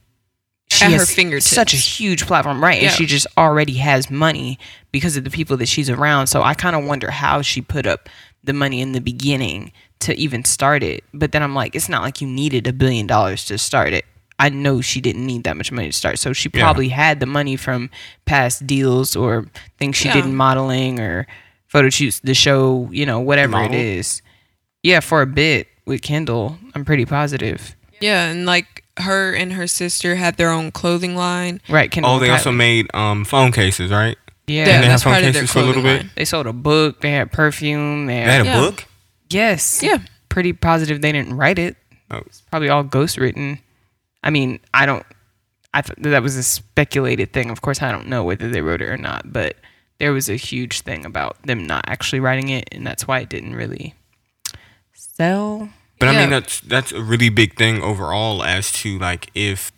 she 0.70 0.86
At 0.86 0.92
her 0.92 0.98
has 1.00 1.14
fingertips. 1.14 1.48
such 1.48 1.74
a 1.74 1.78
huge 1.78 2.26
platform, 2.26 2.64
right? 2.64 2.82
Yeah. 2.82 2.88
And 2.90 2.98
she 2.98 3.06
just 3.06 3.28
already 3.38 3.74
has 3.76 4.10
money 4.10 4.58
because 4.92 5.16
of 5.18 5.24
the 5.24 5.30
people 5.30 5.58
that 5.58 5.68
she's 5.68 5.90
around. 5.90 6.28
So 6.28 6.42
I 6.44 6.54
kind 6.54 6.76
of 6.76 6.84
wonder 6.86 7.12
how 7.12 7.42
she 7.44 7.62
put 7.62 7.86
up 7.86 8.10
the 8.44 8.54
money 8.54 8.82
in 8.82 8.92
the 8.92 9.02
beginning 9.02 9.72
to 10.02 10.16
even 10.20 10.44
start 10.44 10.84
it. 10.84 11.04
But 11.14 11.32
then 11.32 11.42
I'm 11.44 11.54
like, 11.56 11.76
it's 11.76 11.90
not 11.90 12.02
like 12.02 12.20
you 12.22 12.28
needed 12.28 12.68
a 12.68 12.74
billion 12.74 13.08
dollars 13.08 13.46
to 13.46 13.58
start 13.58 13.94
it. 13.94 14.06
I 14.38 14.50
know 14.50 14.82
she 14.82 15.00
didn't 15.02 15.26
need 15.26 15.44
that 15.46 15.56
much 15.56 15.72
money 15.72 15.88
to 15.90 15.94
start. 15.94 16.20
So 16.20 16.34
she 16.34 16.50
Yeah. 16.54 16.62
probably 16.64 16.90
had 16.90 17.20
the 17.20 17.26
money 17.26 17.56
from 17.56 17.90
past 18.26 18.68
deals 18.68 19.16
or 19.16 19.46
things 19.80 19.96
she 19.96 20.08
Yeah. 20.10 20.16
did 20.16 20.26
in 20.26 20.36
modeling 20.36 21.00
or 21.00 21.26
photo 21.68 21.90
shoots, 21.90 22.20
the 22.20 22.34
show, 22.34 22.90
you 22.92 23.06
know, 23.06 23.20
whatever 23.20 23.58
it 23.58 23.72
Model? 23.72 23.76
is. 23.80 24.22
Yeah, 24.84 25.00
for 25.00 25.22
a 25.22 25.26
bit 25.26 25.68
with 25.86 26.02
Kendall, 26.02 26.58
I'm 26.76 26.84
pretty 26.86 27.06
positive. 27.06 27.76
Yeah. 28.02 28.26
And 28.30 28.46
like 28.46 28.84
her 29.00 29.34
and 29.34 29.54
her 29.54 29.68
sister 29.68 30.16
had 30.16 30.38
their 30.38 30.50
own 30.52 30.72
clothing 30.72 31.16
line. 31.16 31.62
Right, 31.70 31.90
Kendall. 31.90 32.14
Oh, 32.14 32.20
they 32.20 32.30
also 32.30 32.52
made 32.52 32.94
um, 32.94 33.24
phone 33.26 33.52
cases, 33.52 33.90
right? 33.92 34.18
yeah. 34.48 34.66
they 34.66 34.72
Yeah, 34.72 34.78
have 34.78 34.86
that's 34.86 35.04
phone 35.04 35.14
part 35.14 35.24
of 35.26 35.34
their 35.34 35.42
cases 35.44 35.52
for 35.54 35.60
a 35.60 35.64
little 35.64 35.82
clothing 35.82 35.98
bit? 36.00 36.04
line. 36.08 36.12
They 36.16 36.26
sold 36.26 36.46
a 36.48 36.54
book. 36.54 37.02
They 37.02 37.12
had 37.12 37.32
perfume. 37.32 38.06
They 38.06 38.14
They 38.16 38.20
had, 38.22 38.30
had 38.32 38.42
a 38.42 38.46
Yeah. 38.46 38.60
book. 38.60 38.86
yes. 39.30 39.80
Yeah. 39.82 39.98
Pretty 40.30 40.52
positive 40.54 41.02
they 41.02 41.12
didn't 41.14 41.34
write 41.36 41.58
it. 41.58 41.78
Oh. 42.12 42.18
It's 42.26 42.42
probably 42.52 42.70
all 42.70 42.84
ghost 42.84 43.18
written. 43.18 43.60
I 44.26 44.30
mean, 44.32 44.60
I 44.74 44.86
don't. 44.86 45.06
I 45.74 45.82
thought 45.82 46.02
that 46.02 46.24
was 46.24 46.36
a 46.36 46.44
speculated 46.44 47.32
thing. 47.32 47.50
Of 47.50 47.62
course, 47.62 47.82
I 47.82 47.92
don't 47.92 48.08
know 48.08 48.24
whether 48.24 48.50
they 48.50 48.62
wrote 48.62 48.82
it 48.82 48.90
or 48.90 48.98
not, 48.98 49.32
but 49.32 49.56
there 50.00 50.12
was 50.12 50.28
a 50.30 50.36
huge 50.36 50.82
thing 50.82 51.06
about 51.06 51.42
them 51.44 51.66
not 51.68 51.86
actually 51.88 52.20
writing 52.20 52.50
it, 52.50 52.68
and 52.72 52.86
that's 52.86 53.08
why 53.08 53.20
it 53.20 53.30
didn't 53.30 53.56
really 53.56 53.94
sell. 54.94 55.70
But 56.00 56.10
I 56.10 56.20
mean 56.20 56.30
that's 56.30 56.60
that's 56.62 56.92
a 56.92 57.02
really 57.02 57.30
big 57.30 57.56
thing 57.56 57.82
overall 57.82 58.44
as 58.44 58.72
to 58.74 59.00
like 59.00 59.30
if 59.34 59.72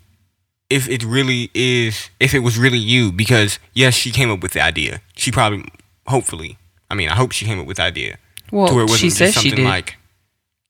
if 0.70 0.90
it 0.90 1.04
really 1.04 1.52
is 1.54 2.10
if 2.20 2.34
it 2.34 2.40
was 2.40 2.58
really 2.58 2.80
you 2.80 3.12
because 3.12 3.60
yes 3.74 3.94
she 3.94 4.10
came 4.12 4.32
up 4.32 4.42
with 4.42 4.54
the 4.54 4.60
idea 4.62 5.02
she 5.16 5.32
probably 5.32 5.64
hopefully 6.08 6.58
I 6.90 6.96
mean 6.96 7.10
I 7.10 7.14
hope 7.16 7.32
she 7.34 7.46
came 7.46 7.60
up 7.60 7.68
with 7.68 7.78
the 7.78 7.84
idea 7.84 8.18
Well, 8.52 8.68
to 8.68 8.74
where 8.74 8.86
it 8.86 8.90
she 8.90 9.06
wasn't 9.06 9.12
says 9.14 9.34
just 9.36 9.44
she 9.44 9.50
something 9.52 9.64
did. 9.64 9.70
like 9.70 9.98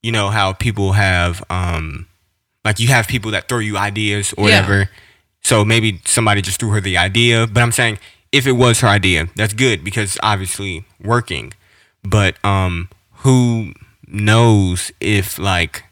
you 0.03 0.11
know 0.11 0.29
how 0.29 0.51
people 0.51 0.91
have 0.91 1.41
um 1.49 2.06
like 2.67 2.79
you 2.83 2.89
have 2.89 3.07
people 3.07 3.31
that 3.31 3.47
throw 3.49 3.59
you 3.59 3.75
ideas 3.77 4.33
or 4.37 4.47
Yeah. 4.49 4.61
whatever 4.61 4.89
so 5.41 5.63
maybe 5.63 6.01
somebody 6.05 6.41
just 6.41 6.59
threw 6.59 6.69
her 6.75 6.81
the 6.81 6.97
idea 6.97 7.47
but 7.47 7.61
I'm 7.63 7.71
saying 7.71 7.97
if 8.31 8.45
it 8.45 8.53
was 8.63 8.81
her 8.81 8.87
idea 8.99 9.27
that's 9.39 9.53
good 9.53 9.83
because 9.83 10.17
obviously 10.21 10.83
working 11.01 11.53
but 12.03 12.35
um 12.43 12.89
who 13.23 13.73
knows 14.05 14.91
if 14.99 15.39
like 15.39 15.83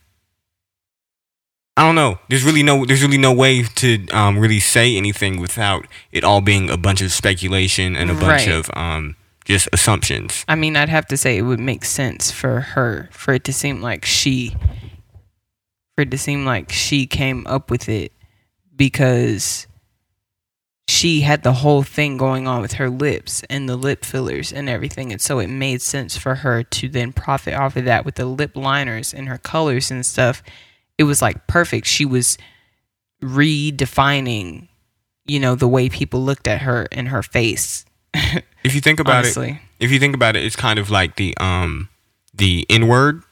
I 1.78 1.84
don't 1.84 1.96
know. 1.96 2.20
There's 2.30 2.44
really 2.46 2.64
no 2.64 2.86
there's 2.86 3.02
really 3.04 3.18
no 3.18 3.34
way 3.34 3.64
to 3.64 4.08
um, 4.12 4.40
really 4.40 4.62
say 4.62 4.96
anything 4.96 5.42
without 5.42 5.86
it 6.14 6.24
all 6.24 6.40
being 6.40 6.70
a 6.70 6.78
bunch 6.78 7.02
of 7.02 7.12
speculation 7.12 7.98
and 7.98 8.10
a 8.10 8.14
bunch 8.14 8.48
Right. 8.48 8.56
of 8.56 8.70
um, 8.76 9.18
just 9.44 9.68
assumptions. 9.74 10.46
I 10.48 10.56
mean, 10.56 10.78
I'd 10.78 10.88
have 10.88 11.06
to 11.08 11.18
say 11.18 11.36
it 11.38 11.42
would 11.42 11.60
make 11.60 11.84
sense 11.84 12.32
for 12.32 12.62
her 12.62 13.10
for 13.12 13.34
it 13.34 13.44
to 13.44 13.52
seem 13.54 13.82
like 13.82 14.06
she 14.06 14.56
for 15.96 16.02
it 16.02 16.12
to 16.12 16.18
seem 16.18 16.46
like 16.46 16.72
she 16.72 17.08
came 17.08 17.46
up 17.48 17.72
with 17.72 17.90
it 17.90 18.12
because 18.76 19.68
she 20.88 21.22
had 21.22 21.44
the 21.44 21.54
whole 21.54 21.84
thing 21.84 22.18
going 22.18 22.48
on 22.48 22.62
with 22.62 22.74
her 22.74 22.90
lips 22.90 23.42
and 23.50 23.68
the 23.68 23.76
lip 23.76 24.06
fillers 24.06 24.52
and 24.52 24.70
everything. 24.70 25.12
And 25.12 25.22
so 25.22 25.40
it 25.40 25.48
made 25.48 25.82
sense 25.82 26.18
for 26.18 26.36
her 26.36 26.64
to 26.64 26.90
then 26.90 27.14
profit 27.14 27.54
off 27.54 27.76
of 27.76 27.86
that 27.86 28.06
with 28.06 28.16
the 28.16 28.26
lip 28.26 28.56
liners 28.56 29.14
and 29.14 29.28
her 29.28 29.38
colors 29.38 29.90
and 29.90 30.06
stuff. 30.06 30.44
It 30.98 31.04
was 31.06 31.22
like 31.22 31.48
perfect. 31.48 31.88
She 31.88 32.06
was 32.06 32.38
redefining 33.22 34.68
you 35.26 35.40
know 35.40 35.56
the 35.56 35.68
way 35.68 35.90
people 35.90 36.24
looked 36.24 36.48
at 36.48 36.62
her 36.62 36.88
and 36.92 37.10
her 37.10 37.24
face. 37.24 37.86
If 38.64 38.74
you 38.74 38.82
think 38.82 39.00
about 39.00 39.16
honestly. 39.26 39.52
it, 39.52 39.86
if 39.86 39.92
you 39.92 40.00
think 40.00 40.16
about 40.16 40.36
it, 40.36 40.44
it's 40.44 40.56
kind 40.56 40.80
of 40.80 40.90
like 40.90 41.16
the 41.16 41.36
um 41.38 41.90
the 42.34 42.66
N 42.70 42.88
word. 42.88 43.24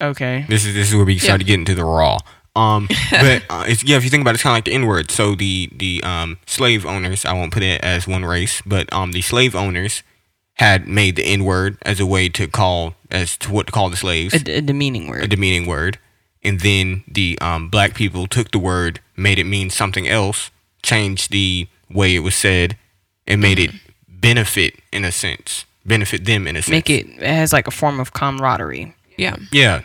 Okay 0.00 0.44
This 0.48 0.64
is 0.64 0.74
this 0.74 0.88
is 0.90 0.96
where 0.96 1.04
we 1.04 1.18
started 1.18 1.46
getting 1.46 1.64
to 1.66 1.74
the 1.74 1.84
raw. 1.84 2.18
Um, 2.56 2.88
but 3.10 3.44
uh, 3.48 3.64
it's, 3.68 3.84
yeah, 3.84 3.96
if 3.96 4.04
you 4.04 4.10
think 4.10 4.22
about 4.22 4.30
it, 4.30 4.34
it's 4.34 4.42
kind 4.42 4.54
of 4.54 4.56
like 4.56 4.64
the 4.64 4.72
N 4.72 4.86
word. 4.86 5.10
So 5.10 5.34
the 5.34 5.70
the 5.74 6.02
um 6.02 6.38
slave 6.46 6.84
owners, 6.84 7.24
I 7.24 7.32
won't 7.32 7.52
put 7.52 7.62
it 7.62 7.80
as 7.82 8.08
one 8.08 8.24
race, 8.24 8.62
but 8.66 8.92
um 8.92 9.12
the 9.12 9.22
slave 9.22 9.54
owners 9.54 10.02
had 10.54 10.88
made 10.88 11.16
the 11.16 11.24
N 11.24 11.44
word 11.44 11.78
as 11.82 12.00
a 12.00 12.06
way 12.06 12.28
to 12.30 12.48
call 12.48 12.94
as 13.10 13.36
to 13.38 13.52
what 13.52 13.66
to 13.66 13.72
call 13.72 13.90
the 13.90 13.96
slaves. 13.96 14.34
a, 14.34 14.58
a 14.58 14.60
demeaning 14.60 15.08
word, 15.08 15.22
a 15.24 15.28
demeaning 15.28 15.66
word, 15.66 15.98
and 16.42 16.60
then 16.60 17.04
the 17.06 17.38
um, 17.40 17.68
black 17.68 17.94
people 17.94 18.26
took 18.26 18.50
the 18.50 18.58
word, 18.58 19.00
made 19.16 19.38
it 19.38 19.44
mean 19.44 19.70
something 19.70 20.08
else, 20.08 20.50
changed 20.82 21.30
the 21.30 21.68
way 21.90 22.14
it 22.14 22.20
was 22.20 22.34
said, 22.34 22.76
and 23.26 23.40
made 23.40 23.58
it 23.58 23.70
benefit 24.08 24.74
in 24.92 25.04
a 25.04 25.12
sense, 25.12 25.64
benefit 25.86 26.24
them 26.24 26.46
in 26.48 26.56
a 26.56 26.62
sense. 26.62 26.70
make 26.70 26.90
it 26.90 27.06
it 27.06 27.22
has 27.22 27.52
like 27.52 27.68
a 27.68 27.70
form 27.70 28.00
of 28.00 28.12
camaraderie 28.12 28.94
Yeah. 29.18 29.36
yeah. 29.52 29.82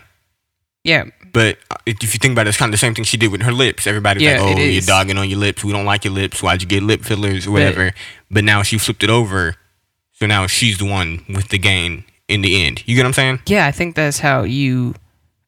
yeah 0.84 1.06
But 1.34 1.58
uh, 1.72 1.76
if 1.86 2.14
you 2.14 2.20
think 2.20 2.34
about 2.34 2.48
it, 2.48 2.50
it's 2.50 2.58
kind 2.58 2.70
of 2.70 2.74
the 2.74 2.78
same 2.78 2.94
thing 2.94 3.04
she 3.04 3.18
did 3.18 3.32
with 3.32 3.42
her 3.42 3.52
lips. 3.52 3.88
Everybody's 3.88 4.24
Yeah, 4.24 4.42
like, 4.42 4.58
"Oh, 4.58 4.60
you're 4.60 4.82
dogging 4.82 5.18
on 5.18 5.30
your 5.30 5.40
lips. 5.40 5.64
We 5.64 5.72
don't 5.72 5.86
like 5.86 6.06
your 6.06 6.14
lips. 6.14 6.42
Why'd 6.42 6.62
you 6.62 6.68
get 6.68 6.84
lip 6.84 7.02
fillers 7.02 7.48
or 7.48 7.52
whatever?" 7.52 7.94
But, 8.30 8.44
now 8.44 8.64
she 8.64 8.78
flipped 8.78 9.04
it 9.04 9.10
over, 9.10 9.56
so 10.14 10.26
now 10.26 10.48
she's 10.48 10.78
the 10.78 10.86
one 10.86 11.26
with 11.28 11.50
the 11.50 11.58
gain 11.58 12.06
in 12.28 12.42
the 12.42 12.64
end. 12.64 12.88
You 12.88 12.96
get 12.96 13.04
what 13.04 13.08
I'm 13.08 13.14
saying? 13.14 13.40
yeah 13.48 13.68
i 13.68 13.72
think 13.72 13.96
that's 13.96 14.20
how 14.20 14.44
you 14.44 14.96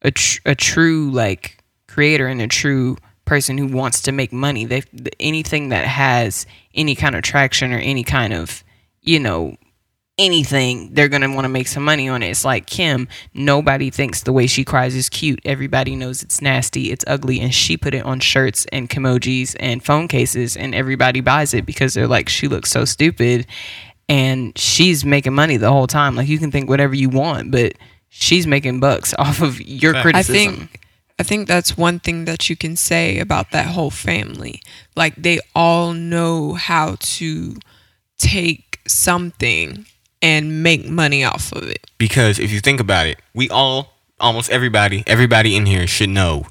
a, 0.02 0.12
tr- 0.12 0.42
a 0.46 0.56
true 0.56 1.10
like 1.10 1.64
creator 1.88 2.28
and 2.28 2.42
a 2.42 2.48
true 2.48 2.98
person 3.26 3.58
who 3.58 3.68
wants 3.68 4.02
to 4.02 4.12
make 4.12 4.32
money. 4.32 4.66
They 4.66 4.84
anything 5.20 5.70
that 5.70 5.86
has 5.86 6.46
any 6.74 6.96
kind 6.96 7.16
of 7.16 7.24
traction 7.24 7.74
or 7.74 7.80
any 7.80 8.04
kind 8.04 8.34
of, 8.34 8.64
you 9.02 9.20
know, 9.20 9.56
anything, 10.18 10.94
they're 10.94 11.10
gonna 11.10 11.34
want 11.34 11.46
to 11.46 11.50
make 11.50 11.68
some 11.68 11.84
money 11.84 12.08
on 12.08 12.24
it. 12.24 12.30
It's 12.30 12.46
like 12.46 12.66
Kim. 12.66 13.08
Nobody 13.34 13.90
thinks 13.90 14.24
the 14.24 14.34
way 14.34 14.48
she 14.48 14.64
cries 14.64 14.96
is 14.96 15.10
cute. 15.10 15.40
Everybody 15.46 15.96
knows 15.96 16.24
it's 16.24 16.42
nasty, 16.42 16.92
it's 16.92 17.04
ugly, 17.08 17.40
and 17.40 17.54
she 17.54 17.78
put 17.78 17.94
it 17.94 18.06
on 18.06 18.20
shirts 18.20 18.66
and 18.72 18.90
emojis 18.90 19.56
and 19.60 19.84
phone 19.84 20.08
cases, 20.08 20.56
and 20.56 20.74
everybody 20.74 21.22
buys 21.22 21.54
it 21.54 21.66
because 21.66 21.94
they're 21.94 22.08
like, 22.08 22.30
she 22.30 22.48
looks 22.48 22.72
so 22.72 22.86
stupid, 22.86 23.46
and 24.08 24.58
she's 24.58 25.04
making 25.06 25.34
money 25.34 25.58
the 25.58 25.72
whole 25.72 25.88
time. 25.88 26.16
Like 26.16 26.28
you 26.28 26.40
can 26.40 26.52
think 26.52 26.70
whatever 26.70 26.96
you 26.96 27.10
want, 27.10 27.52
but 27.52 27.74
she's 28.10 28.48
making 28.48 28.80
bucks 28.80 29.14
off 29.20 29.42
of 29.42 29.62
your 29.62 29.94
Fact. 29.94 30.06
I 30.06 30.12
criticism. 30.12 30.56
think 30.56 30.82
I 31.18 31.24
think 31.24 31.48
that's 31.48 31.78
one 31.78 32.00
thing 32.00 32.26
that 32.26 32.50
you 32.50 32.56
can 32.58 32.76
say 32.76 33.20
about 33.20 33.52
that 33.52 33.68
whole 33.68 33.90
family. 33.92 34.62
Like 34.96 35.16
they 35.16 35.40
all 35.56 35.94
know 35.94 36.54
how 36.54 36.98
to 37.00 37.56
take 38.18 38.80
something 38.88 39.86
and 40.26 40.64
make 40.64 40.88
money 40.90 41.24
off 41.24 41.52
of 41.54 41.64
it. 41.70 41.82
because 41.98 42.40
if 42.40 42.52
you 42.52 42.60
think 42.60 42.80
about 42.80 43.06
it, 43.08 43.18
we 43.34 43.50
all, 43.50 43.94
almost 44.20 44.50
everybody, 44.50 45.04
everybody 45.08 45.56
in 45.56 45.66
here 45.66 45.86
should 45.88 46.10
know 46.10 46.46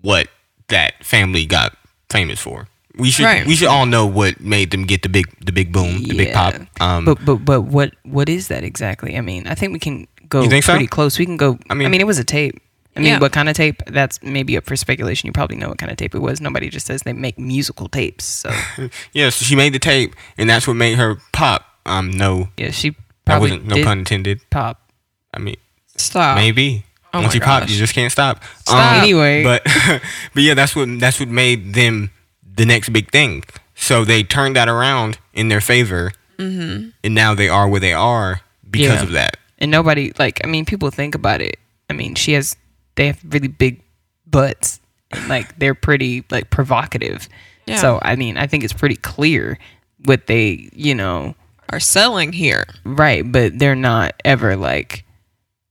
what 0.00 0.28
that 0.68 1.04
family 1.04 1.46
got 1.46 1.76
famous 2.10 2.40
for. 2.40 2.68
We 2.96 3.10
should 3.10 3.24
Right. 3.26 3.46
we 3.46 3.56
should 3.56 3.68
all 3.68 3.86
know 3.86 4.06
what 4.06 4.40
made 4.40 4.70
them 4.70 4.84
get 4.86 5.02
the 5.02 5.08
big 5.08 5.26
the 5.44 5.50
big 5.52 5.72
boom, 5.72 6.02
the 6.04 6.16
big 6.16 6.32
pop. 6.32 6.54
Um, 6.80 7.04
but 7.04 7.18
but 7.24 7.36
but 7.44 7.62
what 7.62 7.90
what 8.04 8.28
is 8.28 8.46
that 8.48 8.62
exactly? 8.62 9.16
I 9.16 9.20
mean, 9.20 9.46
I 9.48 9.54
think 9.56 9.72
we 9.72 9.80
can 9.80 10.06
go 10.28 10.42
You 10.42 10.48
think 10.50 10.64
so? 10.64 10.72
pretty 10.74 10.86
close. 10.86 11.18
We 11.18 11.26
can 11.26 11.36
go. 11.36 11.50
I 11.50 11.54
mean, 11.54 11.60
I 11.70 11.74
mean, 11.74 11.90
mean- 11.92 12.00
it 12.02 12.06
was 12.06 12.18
a 12.20 12.24
tape. 12.24 12.54
I 12.96 13.00
mean, 13.00 13.08
Yeah. 13.08 13.18
what 13.18 13.32
kind 13.32 13.48
of 13.48 13.56
tape? 13.56 13.82
That's 13.88 14.22
maybe 14.22 14.56
up 14.56 14.64
for 14.66 14.76
speculation. 14.76 15.26
You 15.26 15.32
probably 15.32 15.56
know 15.56 15.68
what 15.70 15.78
kind 15.78 15.90
of 15.90 15.98
tape 15.98 16.14
it 16.14 16.20
was. 16.20 16.40
Nobody 16.40 16.70
just 16.70 16.86
says 16.86 17.02
they 17.02 17.12
make 17.12 17.36
musical 17.36 17.88
tapes. 17.88 18.24
So 18.24 18.50
yeah, 19.12 19.30
so 19.30 19.44
she 19.44 19.56
made 19.56 19.72
the 19.74 19.80
tape, 19.80 20.14
and 20.38 20.48
that's 20.48 20.68
what 20.68 20.74
made 20.76 20.96
her 20.96 21.16
pop. 21.32 21.66
Um, 21.86 22.12
no, 22.12 22.48
yeah, 22.56 22.70
she 22.70 22.94
that 23.24 23.32
probably 23.32 23.50
wasn't 23.52 23.66
no 23.68 23.74
did 23.76 23.84
pun 23.86 23.98
intended. 24.00 24.40
pop. 24.50 24.90
I 25.32 25.38
mean, 25.38 25.56
Stop. 25.96 26.36
maybe 26.36 26.84
Oh 27.12 27.20
once 27.20 27.32
my 27.32 27.34
you 27.34 27.40
pop, 27.40 27.68
you 27.68 27.76
just 27.76 27.94
can't 27.94 28.10
stop. 28.12 28.38
Um, 28.38 28.48
Stop. 28.60 29.02
Anyway. 29.02 29.42
but 29.44 29.62
but 30.34 30.42
yeah, 30.42 30.54
that's 30.54 30.74
what 30.76 30.88
that's 31.00 31.20
what 31.20 31.28
made 31.28 31.74
them 31.74 32.10
the 32.56 32.64
next 32.66 32.88
big 32.90 33.10
thing. 33.10 33.44
So 33.74 34.04
they 34.04 34.22
turned 34.22 34.56
that 34.56 34.68
around 34.68 35.18
in 35.32 35.48
their 35.48 35.60
favor, 35.60 36.12
Mm-hmm. 36.38 36.88
and 37.04 37.14
now 37.14 37.34
they 37.34 37.48
are 37.48 37.68
where 37.68 37.78
they 37.80 37.92
are 37.92 38.40
because 38.68 38.96
Yeah. 38.98 39.02
of 39.04 39.12
that. 39.12 39.36
and 39.58 39.70
nobody 39.70 40.12
like 40.18 40.40
i 40.42 40.48
mean 40.48 40.64
people 40.64 40.90
think 40.90 41.14
about 41.14 41.40
it 41.40 41.60
i 41.88 41.92
mean 41.92 42.16
she 42.16 42.32
has 42.32 42.56
they 42.96 43.06
have 43.06 43.20
really 43.28 43.46
big 43.46 43.80
butts 44.26 44.80
and, 45.12 45.28
like 45.34 45.56
they're 45.60 45.76
pretty 45.76 46.24
like 46.32 46.50
provocative 46.50 47.28
Yeah. 47.66 47.76
so 47.76 48.00
i 48.02 48.16
mean 48.16 48.36
i 48.36 48.48
think 48.48 48.64
it's 48.64 48.72
pretty 48.72 48.96
clear 48.96 49.58
what 50.04 50.26
they 50.26 50.68
you 50.72 50.92
know 50.92 51.36
Are 51.70 51.80
selling 51.80 52.32
here. 52.32 52.64
right 52.84 53.30
but 53.30 53.58
they're 53.58 53.74
not 53.74 54.14
ever 54.24 54.56
like 54.56 55.04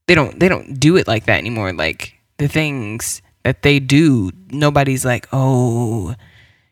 they 0.06 0.14
don't 0.14 0.38
they 0.38 0.48
don't 0.48 0.78
do 0.78 0.96
it 0.96 1.06
like 1.06 1.24
that 1.26 1.38
anymore 1.38 1.72
like 1.72 2.14
the 2.38 2.48
things 2.48 3.22
that 3.42 3.62
they 3.62 3.78
do 3.78 4.30
nobody's 4.50 5.04
like 5.04 5.26
oh 5.32 6.14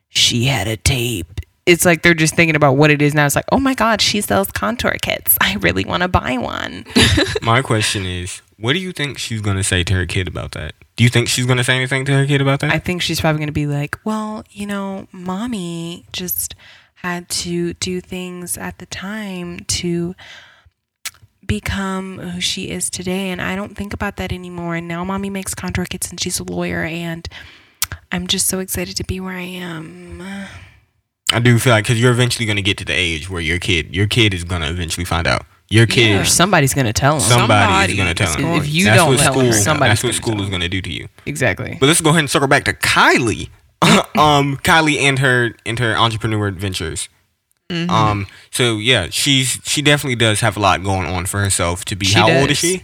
she 0.09 0.45
had 0.45 0.67
a 0.67 0.77
tape 0.77 1.39
it's 1.65 1.85
like 1.85 2.01
they're 2.03 2.13
just 2.13 2.35
thinking 2.35 2.55
about 2.55 2.73
what 2.77 2.91
it 2.91 3.01
is 3.01 3.13
now 3.13 3.25
it's 3.25 3.35
like 3.35 3.45
oh 3.51 3.59
my 3.59 3.73
god 3.73 4.01
she 4.01 4.21
sells 4.21 4.51
contour 4.51 4.95
kits 5.01 5.37
i 5.41 5.55
really 5.55 5.85
want 5.85 6.03
to 6.03 6.07
buy 6.09 6.37
one 6.37 6.85
My 7.41 7.61
question 7.61 8.05
is, 8.05 8.41
what 8.57 8.71
do 8.73 8.79
you 8.79 8.91
think 8.93 9.17
she's 9.17 9.41
gonna 9.41 9.63
say 9.63 9.83
to 9.83 9.93
her 9.95 10.05
kid 10.05 10.27
about 10.29 10.51
that? 10.53 10.73
Do 10.95 11.03
you 11.03 11.09
think 11.09 11.27
she's 11.27 11.45
gonna 11.45 11.63
say 11.63 11.75
anything 11.75 12.05
to 12.05 12.13
her 12.13 12.25
kid 12.25 12.39
about 12.39 12.61
that? 12.61 12.71
I 12.71 12.79
think 12.79 13.01
she's 13.01 13.19
probably 13.19 13.39
going 13.39 13.47
to 13.47 13.51
be 13.53 13.67
like, 13.67 13.97
well, 14.05 14.45
you 14.51 14.65
know, 14.65 15.07
mommy 15.11 16.05
just 16.13 16.55
had 17.03 17.27
to 17.27 17.73
do 17.75 17.99
things 17.99 18.57
at 18.57 18.77
the 18.77 18.85
time 18.85 19.59
to 19.67 20.15
become 21.45 22.17
who 22.19 22.39
she 22.39 22.69
is 22.69 22.89
today. 22.89 23.29
And 23.29 23.41
I 23.41 23.55
don't 23.57 23.75
think 23.75 23.93
about 23.93 24.15
that 24.17 24.31
anymore. 24.31 24.75
And 24.75 24.87
now 24.87 25.03
mommy 25.03 25.29
makes 25.29 25.53
contour 25.53 25.85
kits 25.85 26.09
and 26.09 26.19
she's 26.19 26.39
a 26.39 26.43
lawyer. 26.45 26.83
And 26.83 27.27
I'm 28.11 28.27
just 28.27 28.47
so 28.47 28.59
excited 28.59 28.95
to 28.97 29.03
be 29.03 29.19
where 29.19 29.33
I 29.35 29.41
am. 29.41 30.21
I 31.33 31.39
do 31.39 31.59
feel 31.59 31.73
like 31.73 31.83
because 31.83 31.99
you're 31.99 32.11
eventually 32.11 32.45
gonna 32.45 32.61
get 32.61 32.77
to 32.77 32.85
the 32.85 32.93
age 32.93 33.29
where 33.29 33.41
your 33.41 33.59
kid, 33.59 33.93
your 33.93 34.07
kid 34.07 34.33
is 34.33 34.45
gonna 34.45 34.69
eventually 34.69 35.03
find 35.05 35.27
out. 35.27 35.45
Your 35.69 35.87
kid, 35.87 36.21
Or 36.21 36.25
somebody's 36.25 36.73
going 36.75 36.85
to 36.85 36.93
tell 36.93 37.15
him. 37.15 37.21
somebody, 37.21 37.63
Somebody 37.63 37.93
is 37.93 37.97
gonna 37.97 38.13
tell 38.13 38.35
him. 38.35 38.61
If 38.61 38.71
you 38.71 38.85
That's 38.85 38.97
don't 38.97 39.07
what 39.09 39.19
tell 39.19 39.33
school, 39.33 39.45
her, 39.45 39.51
somebody's 39.53 39.91
that's 39.91 40.03
what 40.03 40.09
gonna 40.09 40.21
school 40.21 40.33
tell 40.35 40.43
is 40.43 40.49
gonna 40.51 40.69
do 40.69 40.81
to 40.83 40.91
you. 40.91 41.07
exactly. 41.25 41.77
But 41.79 41.87
let's 41.87 41.99
go 42.01 42.09
ahead 42.11 42.19
and 42.19 42.29
circle 42.29 42.47
back 42.47 42.65
to 42.65 42.73
Kylie. 42.73 43.49
um, 44.17 44.57
Kylie 44.57 44.97
and 44.97 45.19
her 45.19 45.55
and 45.65 45.79
her 45.79 45.95
entrepreneur 45.95 46.47
adventures. 46.47 47.09
Mm-hmm. 47.69 47.89
Um, 47.89 48.27
so 48.51 48.77
yeah, 48.77 49.07
she's 49.09 49.59
she 49.63 49.81
definitely 49.81 50.15
does 50.15 50.41
have 50.41 50.57
a 50.57 50.59
lot 50.59 50.83
going 50.83 51.07
on 51.07 51.25
for 51.25 51.39
herself 51.39 51.85
to 51.85 51.95
be. 51.95 52.05
She 52.05 52.19
how 52.19 52.31
old 52.31 52.51
is 52.51 52.57
she? 52.57 52.83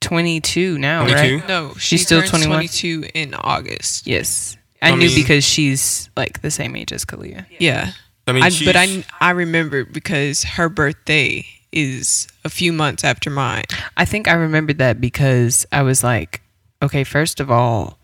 22 0.00 0.78
now, 0.78 1.06
22? 1.06 1.36
right? 1.38 1.48
No, 1.48 1.74
She's 1.78 2.02
still 2.02 2.22
21? 2.22 2.56
22 2.56 3.04
in 3.14 3.34
August. 3.34 4.06
Yes. 4.06 4.56
I, 4.80 4.88
I 4.90 4.94
knew 4.96 5.06
mean- 5.06 5.14
because 5.14 5.44
she's 5.44 6.10
like 6.16 6.42
the 6.42 6.50
same 6.50 6.74
age 6.74 6.92
as 6.92 7.04
Kalia. 7.04 7.46
Yeah. 7.58 7.92
I 8.26 8.32
mean, 8.32 8.42
I, 8.42 8.50
but 8.64 8.76
I 8.76 9.04
I 9.20 9.30
remember 9.30 9.84
because 9.84 10.44
her 10.44 10.68
birthday 10.68 11.44
is 11.72 12.28
a 12.44 12.48
few 12.48 12.72
months 12.72 13.02
after 13.04 13.30
mine. 13.30 13.64
I 13.96 14.04
think 14.04 14.28
I 14.28 14.34
remembered 14.34 14.78
that 14.78 15.00
because 15.00 15.66
I 15.72 15.82
was 15.82 16.04
like, 16.04 16.42
okay, 16.82 17.02
first 17.04 17.40
of 17.40 17.50
all, 17.50 17.98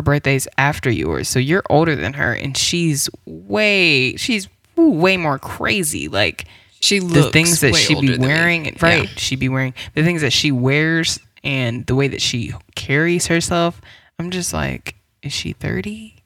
her 0.00 0.02
birthday's 0.02 0.48
after 0.58 0.90
yours, 0.90 1.28
so 1.28 1.38
you're 1.38 1.62
older 1.70 1.94
than 1.94 2.14
her, 2.14 2.32
and 2.32 2.56
she's 2.56 3.08
way, 3.26 4.16
she's 4.16 4.48
ooh, 4.78 4.90
way 4.90 5.16
more 5.16 5.38
crazy. 5.38 6.08
Like 6.08 6.46
She 6.80 6.98
the 6.98 7.30
things 7.30 7.60
that 7.60 7.74
she 7.74 7.94
older 7.94 8.06
be 8.06 8.12
than 8.12 8.20
me. 8.22 8.26
wearing, 8.28 8.64
Yeah. 8.66 8.72
right? 8.80 9.08
She 9.18 9.36
be 9.36 9.48
wearing 9.48 9.74
the 9.94 10.02
things 10.02 10.22
that 10.22 10.32
she 10.32 10.50
wears 10.52 11.20
and 11.44 11.86
the 11.86 11.94
way 11.94 12.08
that 12.08 12.20
she 12.22 12.52
carries 12.74 13.26
herself. 13.26 13.80
I'm 14.18 14.30
just 14.30 14.52
like, 14.52 14.96
is 15.22 15.32
she 15.32 15.52
thirty? 15.52 16.16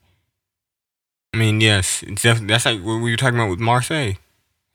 I 1.32 1.36
mean, 1.36 1.60
yes, 1.60 2.02
it's 2.04 2.22
definitely 2.22 2.48
that's 2.48 2.64
like 2.66 2.80
what 2.80 3.02
we 3.02 3.10
were 3.10 3.16
talking 3.16 3.38
about 3.38 3.50
with 3.50 3.58
Marsai. 3.60 4.18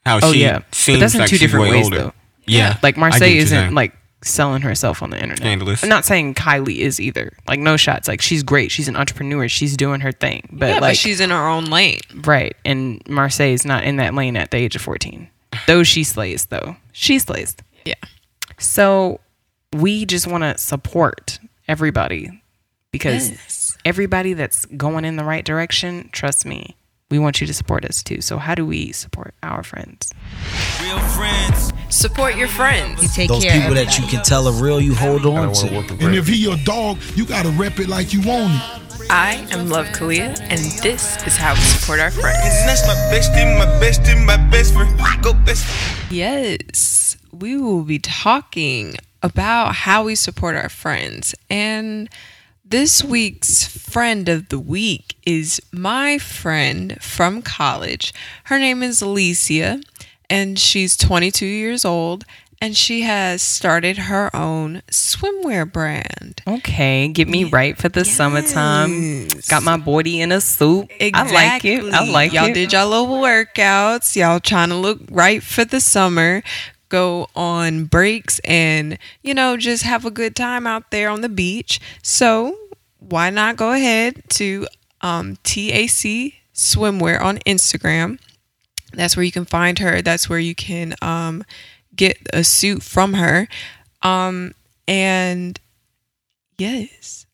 How 0.06 0.20
Oh 0.22 0.32
she 0.34 0.42
yeah, 0.42 0.62
seems 0.72 0.98
but 0.98 1.02
that's 1.02 1.14
in 1.16 1.20
like 1.22 1.30
two 1.30 1.36
she's 1.38 1.42
different 1.48 1.64
way 1.64 1.72
ways 1.72 1.86
older. 1.86 1.98
though. 1.98 2.14
Yeah, 2.46 2.78
Like 2.82 2.98
I 2.98 3.02
Marsai 3.02 3.36
isn't 3.36 3.74
like 3.76 3.94
selling 4.22 4.62
herself 4.62 5.02
on 5.02 5.10
the 5.12 5.18
internet. 5.18 5.38
Scandalous. 5.40 5.84
I'm 5.84 5.90
not 5.90 6.06
saying 6.06 6.34
Kylie 6.36 6.78
is 6.80 7.00
either. 7.00 7.32
Like 7.48 7.60
no 7.60 7.78
shots. 7.78 8.08
Like 8.08 8.22
she's 8.22 8.44
great. 8.44 8.72
She's 8.72 8.88
an 8.88 8.96
entrepreneur. 8.96 9.48
She's 9.48 9.78
doing 9.78 10.02
her 10.02 10.12
thing. 10.12 10.50
But 10.52 10.66
yeah, 10.68 10.72
like 10.74 10.82
but 10.82 10.98
she's 10.98 11.20
in 11.20 11.30
her 11.30 11.48
own 11.48 11.66
lane. 11.66 12.00
right. 12.26 12.56
And 12.66 13.04
Marsai 13.06 13.54
is 13.54 13.66
not 13.66 13.84
in 13.84 13.96
that 13.98 14.14
lane 14.14 14.36
at 14.36 14.52
the 14.52 14.58
age 14.58 14.76
of 14.76 14.82
14. 14.82 15.30
Though 15.68 15.84
she 15.84 16.04
slays 16.04 16.46
though. 16.48 16.76
She 16.92 17.18
slays. 17.20 17.56
Yeah. 17.86 17.96
So 18.58 19.20
we 19.74 20.06
just 20.06 20.28
want 20.28 20.44
to 20.44 20.58
support 20.58 21.40
everybody 21.68 22.42
because 22.92 23.30
Yes. 23.30 23.78
everybody 23.86 24.34
that's 24.34 24.66
going 24.66 25.06
in 25.06 25.16
the 25.16 25.24
right 25.24 25.46
direction, 25.46 26.10
trust 26.12 26.46
me, 26.46 26.76
we 27.12 27.20
want 27.20 27.40
you 27.40 27.48
to 27.48 27.54
support 27.54 27.86
us 27.86 28.04
too. 28.04 28.22
So 28.22 28.38
how 28.38 28.54
do 28.56 28.66
we 28.66 28.92
support 28.92 29.34
our 29.44 29.64
friends? 29.64 30.12
Real 30.82 31.00
friends. 31.00 31.72
Support 31.90 32.36
your 32.36 32.48
friends. 32.48 33.02
You 33.02 33.10
Take 33.10 33.30
Those 33.30 33.44
care 33.44 33.60
people 33.60 33.74
that 33.74 33.98
you 33.98 34.06
can 34.06 34.24
tell 34.24 34.48
are 34.48 34.64
real, 34.64 34.80
you 34.80 34.94
hold 34.94 35.26
on 35.26 35.54
to. 35.54 35.78
And 36.00 36.16
if 36.16 36.28
he 36.28 36.36
your 36.36 36.58
dog, 36.58 37.00
you 37.16 37.26
gotta 37.26 37.50
rep 37.50 37.80
it 37.80 37.88
like 37.88 38.14
you 38.14 38.22
want 38.22 38.54
it. 38.54 39.10
I 39.10 39.48
am 39.50 39.70
Love 39.70 39.88
Kalia, 39.88 40.40
and 40.40 40.60
this 40.84 41.18
is 41.26 41.36
how 41.36 41.56
we 41.56 41.60
support 41.62 42.00
our 42.00 42.12
friends. 42.12 42.38
That's 42.66 42.86
my 42.86 42.94
bestie, 43.12 43.58
my 43.58 43.66
bestie, 43.82 44.24
my 44.24 44.38
best 44.52 44.76
friend. 44.76 44.96
Go 45.24 45.34
best. 45.34 45.66
Yes, 46.12 47.18
we 47.32 47.58
will 47.58 47.82
be 47.82 47.98
talking 47.98 48.96
about 49.24 49.74
how 49.74 50.04
we 50.04 50.14
support 50.14 50.56
our 50.56 50.70
friends. 50.70 51.34
And 51.50 52.08
this 52.64 53.04
week's 53.04 53.66
friend 53.66 54.30
of 54.30 54.50
the 54.50 54.60
week 54.60 55.16
is 55.26 55.60
my 55.72 56.20
friend 56.20 57.02
from 57.02 57.42
college. 57.42 58.14
Her 58.44 58.60
name 58.60 58.84
is 58.84 59.02
Alicia, 59.02 59.82
and 60.30 60.58
she's 60.60 60.96
22 60.98 61.46
years 61.46 61.86
old, 61.86 62.26
and 62.62 62.76
she 62.76 63.02
has 63.02 63.42
started 63.42 63.98
her 63.98 64.36
own 64.36 64.82
swimwear 64.92 65.72
brand. 65.72 66.42
Okay, 66.48 67.08
get 67.08 67.28
me 67.28 67.46
right 67.46 67.78
for 67.78 67.88
the 67.90 68.04
summertime. 68.06 69.28
Got 69.50 69.64
my 69.64 69.78
body 69.78 70.22
in 70.22 70.32
a 70.32 70.42
suit. 70.42 70.92
I 71.02 71.32
like 71.32 71.66
it. 71.66 71.84
I 71.84 71.88
Exactly. 71.88 72.12
like 72.12 72.34
y'all 72.34 72.46
it. 72.48 72.54
did 72.54 72.74
y'all 72.74 72.90
little 72.90 73.08
workouts. 73.18 74.16
Y'all 74.16 74.40
trying 74.40 74.70
to 74.70 74.76
look 74.76 75.00
right 75.10 75.42
for 75.42 75.64
the 75.66 75.80
summer. 75.80 76.44
Go 76.90 77.28
on 77.36 77.86
breaks 77.86 78.40
and 78.44 78.98
you 79.22 79.34
know 79.36 79.58
just 79.58 79.84
have 79.84 80.06
a 80.06 80.12
good 80.12 80.36
time 80.36 80.66
out 80.66 80.90
there 80.92 81.10
on 81.10 81.22
the 81.22 81.30
beach. 81.30 81.80
So 82.02 82.58
why 83.00 83.30
not 83.30 83.56
go 83.58 83.72
ahead 83.72 84.24
to 84.32 84.68
um, 85.02 85.38
TAC 85.44 86.34
Swimwear 86.54 87.22
on 87.22 87.38
Instagram? 87.46 88.20
That's 88.94 89.16
where 89.16 89.24
you 89.24 89.32
can 89.32 89.46
find 89.46 89.80
her. 89.80 90.02
That's 90.02 90.30
where 90.30 90.40
you 90.40 90.56
can 90.56 90.96
um, 91.02 91.44
get 91.96 92.18
a 92.34 92.44
suit 92.44 92.82
from 92.84 93.14
her. 93.14 93.48
Um, 94.02 94.54
and 94.88 95.60
yes, 96.58 97.26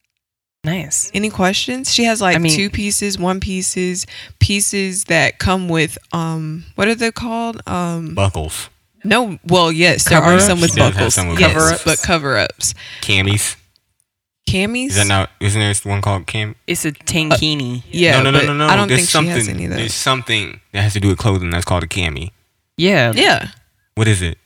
Nice. 0.64 1.12
Any 1.14 1.30
questions? 1.30 1.94
She 1.94 2.06
has 2.06 2.22
like 2.22 2.36
I 2.36 2.40
mean- 2.40 2.52
two 2.56 2.72
pieces, 2.72 3.20
one 3.20 3.40
pieces, 3.40 4.08
pieces 4.40 5.04
that 5.06 5.38
come 5.38 5.70
with 5.70 5.96
um 6.12 6.66
what 6.74 6.88
are 6.88 6.96
they 6.96 7.12
called? 7.12 7.62
Um 7.68 8.16
Buckles, 8.16 8.70
no, 9.04 9.38
well, 9.46 9.72
yes, 9.72 10.10
there 10.10 10.18
are 10.18 10.22
Cover-ups? 10.24 10.46
some 10.48 10.62
with 10.62 10.72
She 10.72 10.78
does 10.78 10.94
buckles. 10.96 11.14
some 11.14 11.28
with 11.28 11.40
yes, 11.40 11.54
buckles. 11.54 11.84
but 11.86 12.02
cover-ups. 12.02 12.74
camis. 13.02 13.56
Camis? 14.48 14.88
Is 14.90 14.96
that 14.96 15.08
not? 15.08 15.30
Isn't 15.40 15.60
there 15.60 15.74
one 15.92 16.02
called 16.02 16.28
cam? 16.28 16.56
It's 16.68 16.86
a 16.86 16.92
tankini. 16.92 17.84
yeah, 17.90 18.22
no, 18.22 18.30
no, 18.32 18.40
no, 18.40 18.46
no, 18.48 18.54
no. 18.54 18.68
I 18.68 18.76
don't 18.76 18.88
There's 18.88 19.02
think 19.02 19.10
something. 19.10 19.34
she 19.34 19.38
has 19.40 19.50
any 19.50 19.66
of 19.66 19.72
There's 19.72 19.94
something 19.94 20.60
that 20.72 20.82
has 20.82 20.94
to 20.94 21.00
do 21.00 21.08
with 21.10 21.18
clothing 21.18 21.50
that's 21.50 21.66
called 21.66 21.84
a 21.84 21.88
cami. 21.88 22.32
yeah. 22.78 23.12
Yeah. 23.16 23.50
What 23.96 24.08
is 24.08 24.22
it? 24.22 24.38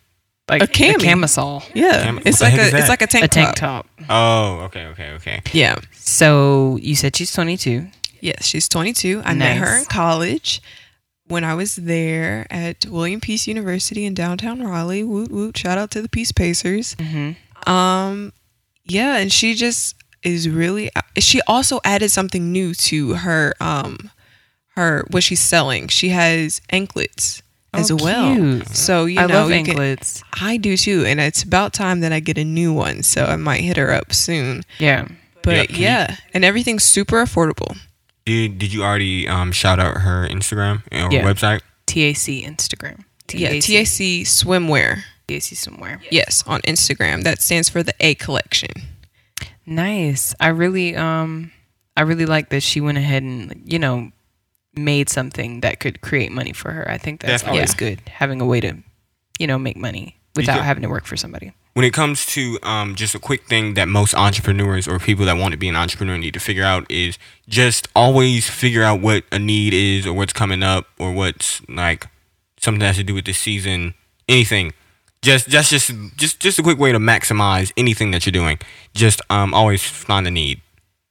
Like 0.48 0.62
A 0.64 0.68
cami. 0.68 1.00
camisole. 1.00 1.64
Yeah. 1.74 2.04
Cam- 2.04 2.20
it's 2.26 2.42
like 2.42 2.54
a 2.54 2.76
it's 2.78 2.90
like 2.90 3.02
a 3.02 3.08
tank, 3.08 3.26
A 3.26 3.28
tank 3.28 3.56
top. 3.56 3.86
top. 3.98 4.06
Oh, 4.10 4.60
okay, 4.66 4.86
okay, 4.88 5.12
okay. 5.14 5.42
Yeah. 5.54 5.76
So 5.94 6.78
you 6.82 6.96
said 6.96 7.16
she's 7.16 7.32
22. 7.34 7.88
Yes, 8.22 8.46
she's 8.46 8.68
22. 8.70 9.22
I 9.26 9.34
met 9.34 9.58
her 9.58 9.78
in 9.80 9.86
college 9.86 10.62
when 11.28 11.44
I 11.44 11.54
was 11.56 11.76
there 11.76 12.48
at 12.50 12.86
William 12.88 13.20
Peace 13.22 13.48
University 13.48 14.06
in 14.06 14.14
downtown 14.14 14.62
Raleigh. 14.64 15.04
Woot 15.04 15.30
woot! 15.32 15.58
Shout 15.58 15.78
out 15.78 15.92
to 15.92 16.02
the 16.02 16.10
Peace 16.10 16.32
Pacers. 16.32 16.96
Mm-hmm. 16.96 17.70
Um, 17.72 18.34
yeah, 18.90 19.18
and 19.18 19.32
she 19.32 19.54
just 19.56 19.96
is 20.24 20.50
really. 20.50 20.90
She 21.18 21.40
also 21.48 21.80
added 21.86 22.10
something 22.10 22.52
new 22.52 22.74
to 22.74 23.14
her 23.16 23.54
um 23.62 24.12
her 24.76 25.06
what 25.12 25.24
she's 25.24 25.40
selling. 25.40 25.88
She 25.88 26.10
has 26.10 26.62
anklets 26.70 27.42
as 27.74 27.92
Oh, 27.92 27.98
well. 28.02 28.36
cute. 28.36 28.68
So 28.76 29.06
you 29.06 29.20
I 29.20 29.26
know, 29.28 29.34
love 29.42 29.50
you 29.52 29.64
can- 29.64 29.70
anklets. 29.70 30.24
I 30.42 30.58
do 30.58 30.76
too, 30.76 31.06
and 31.06 31.20
it's 31.20 31.44
about 31.44 31.72
time 31.74 32.00
that 32.02 32.12
I 32.12 32.20
get 32.20 32.38
a 32.38 32.44
new 32.44 32.74
one. 32.74 33.04
So 33.04 33.26
I 33.26 33.36
might 33.36 33.62
hit 33.62 33.78
her 33.78 33.92
up 33.94 34.12
soon. 34.14 34.64
Yeah. 34.80 35.08
But 35.44 35.68
can 35.70 35.76
you- 35.78 35.84
yeah, 35.84 36.16
and 36.34 36.44
everything's 36.44 36.84
super 36.84 37.24
affordable. 37.24 37.78
Did 38.26 38.58
Did 38.60 38.74
you 38.74 38.84
already 38.84 39.28
um 39.28 39.52
shout 39.52 39.80
out 39.80 39.98
her 40.02 40.28
Instagram 40.30 40.84
or 40.92 41.12
Yeah. 41.12 41.24
website? 41.24 41.62
TAC 41.86 42.44
Instagram. 42.46 43.04
Yeah, 43.32 43.50
TAC 43.60 44.26
swimwear. 44.26 45.04
TAC 45.30 45.58
swimwear. 45.58 46.02
Yes, 46.10 46.44
on 46.48 46.62
Instagram. 46.62 47.24
That 47.24 47.42
stands 47.42 47.70
for 47.70 47.84
the 47.84 47.94
A 48.00 48.16
collection. 48.16 48.72
Nice. 49.66 50.34
I 50.40 50.48
really 50.48 50.96
um 50.96 51.52
I 51.96 52.02
really 52.02 52.26
like 52.26 52.50
that 52.50 52.62
she 52.64 52.82
went 52.82 52.98
ahead 52.98 53.24
and 53.24 53.62
you 53.66 53.80
know 53.80 54.12
made 54.76 55.10
something 55.10 55.62
that 55.62 55.80
could 55.80 56.02
create 56.02 56.32
money 56.32 56.54
for 56.54 56.72
her. 56.72 56.90
I 56.90 56.98
think 56.98 57.22
that's 57.22 57.42
Definitely. 57.44 57.60
always 57.60 57.74
good 57.76 58.02
having 58.10 58.42
a 58.42 58.46
way 58.46 58.60
to 58.62 58.78
you 59.40 59.48
know 59.48 59.60
make 59.60 59.78
money 59.78 60.18
without 60.36 60.58
could- 60.58 60.66
having 60.66 60.84
to 60.84 60.90
work 60.90 61.06
for 61.06 61.18
somebody. 61.18 61.54
When 61.74 61.86
it 61.86 61.94
comes 61.94 62.26
to 62.28 62.58
um, 62.64 62.96
just 62.96 63.16
a 63.16 63.20
quick 63.20 63.46
thing 63.46 63.76
that 63.76 63.88
most 63.88 64.14
entrepreneurs 64.16 64.86
or 64.88 65.00
people 65.00 65.26
that 65.28 65.38
want 65.38 65.54
to 65.54 65.58
be 65.58 65.70
an 65.70 65.76
entrepreneur 65.78 66.18
need 66.18 66.34
to 66.34 66.40
figure 66.40 66.64
out 66.64 66.90
is 66.92 67.18
just 67.48 67.88
always 67.96 68.50
figure 68.50 68.84
out 68.84 69.00
what 69.00 69.24
a 69.32 69.40
need 69.40 69.74
is 69.74 70.06
or 70.06 70.12
what's 70.14 70.34
coming 70.34 70.62
up 70.64 70.88
or 70.98 71.14
what's 71.14 71.62
like 71.70 72.08
something 72.58 72.80
that 72.80 72.88
has 72.88 72.98
to 72.98 73.04
do 73.04 73.14
with 73.14 73.24
the 73.26 73.34
season, 73.34 73.94
anything. 74.28 74.74
Just 75.22 75.50
just 75.50 75.70
just 75.72 75.92
just 76.16 76.40
just 76.40 76.60
a 76.60 76.64
quick 76.64 76.80
way 76.80 76.92
to 76.92 77.00
maximize 77.00 77.74
anything 77.76 78.12
that 78.12 78.26
you're 78.26 78.32
doing. 78.32 78.58
Just 78.94 79.22
um 79.30 79.54
always 79.54 79.84
find 79.84 80.26
a 80.26 80.32
need. 80.32 80.62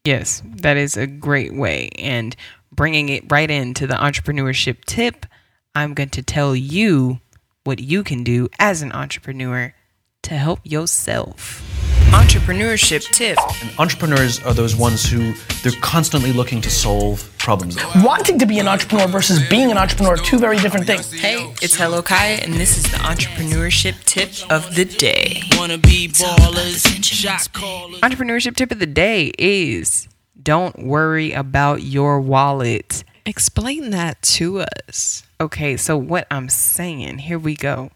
Yes, 0.05 0.42
that 0.44 0.77
is 0.79 0.97
a 0.97 1.07
great 1.07 1.55
way. 1.55 1.90
And 1.99 2.35
bringing 2.73 3.11
it 3.11 3.31
right 3.31 3.51
into 3.51 3.87
the 3.87 3.94
entrepreneurship 3.94 4.85
tip, 4.87 5.27
I'm 5.75 5.92
going 5.92 6.09
to 6.11 6.23
tell 6.23 6.57
you 6.57 7.21
what 7.64 7.81
you 7.81 8.03
can 8.03 8.25
do 8.25 8.49
as 8.59 8.81
an 8.81 8.92
entrepreneur 8.92 9.75
to 10.23 10.35
help 10.35 10.61
yourself. 10.64 11.62
Entrepreneurship 12.11 13.05
tip. 13.12 13.37
Entrepreneurs 13.79 14.42
are 14.42 14.55
those 14.55 14.75
ones 14.75 15.05
who 15.05 15.35
they're 15.62 15.79
constantly 15.83 16.33
looking 16.33 16.62
to 16.62 16.71
solve 16.71 17.31
problems. 17.48 17.78
Wanting 18.04 18.38
to 18.40 18.44
be 18.44 18.58
an 18.58 18.68
entrepreneur 18.68 19.06
versus 19.06 19.40
being 19.48 19.70
an 19.70 19.78
entrepreneur 19.78 20.12
are 20.12 20.16
two 20.18 20.38
very 20.38 20.58
different 20.58 20.87
things. 20.87 21.11
Hey, 21.11 21.50
it's 21.62 21.74
Hello 21.74 22.02
Kaya, 22.02 22.40
and 22.42 22.52
this 22.52 22.76
is 22.76 22.82
the 22.82 22.98
entrepreneurship 22.98 24.04
tip 24.04 24.28
of 24.52 24.74
the 24.74 24.84
day. 24.84 25.40
Wanna 25.56 25.78
be 25.78 26.08
ballers, 26.08 27.02
shot 27.02 27.50
callers. 27.54 28.02
Entrepreneurship 28.02 28.54
tip 28.54 28.70
of 28.70 28.80
the 28.80 28.87
day 28.87 29.32
is 29.38 30.08
don't 30.42 30.78
worry 30.78 31.32
about 31.32 31.82
your 31.82 32.20
wallet. 32.20 33.02
Explain 33.24 33.92
that 33.92 34.20
to 34.37 34.61
us. 34.61 35.22
Okay, 35.40 35.78
so 35.78 35.96
what 35.96 36.26
I'm 36.30 36.50
saying, 36.50 37.16
here 37.16 37.38
we 37.38 37.54
go, 37.54 37.90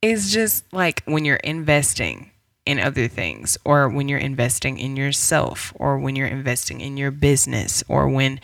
is 0.00 0.32
just 0.32 0.72
like 0.72 1.02
when 1.06 1.24
you're 1.24 1.42
investing 1.42 2.30
in 2.64 2.78
other 2.78 3.08
things, 3.08 3.58
or 3.64 3.88
when 3.88 4.08
you're 4.08 4.20
investing 4.20 4.78
in 4.78 4.94
yourself, 4.96 5.72
or 5.74 5.98
when 5.98 6.14
you're 6.14 6.28
investing 6.28 6.80
in 6.80 6.96
your 6.96 7.10
business, 7.10 7.82
or 7.88 8.08
when 8.08 8.38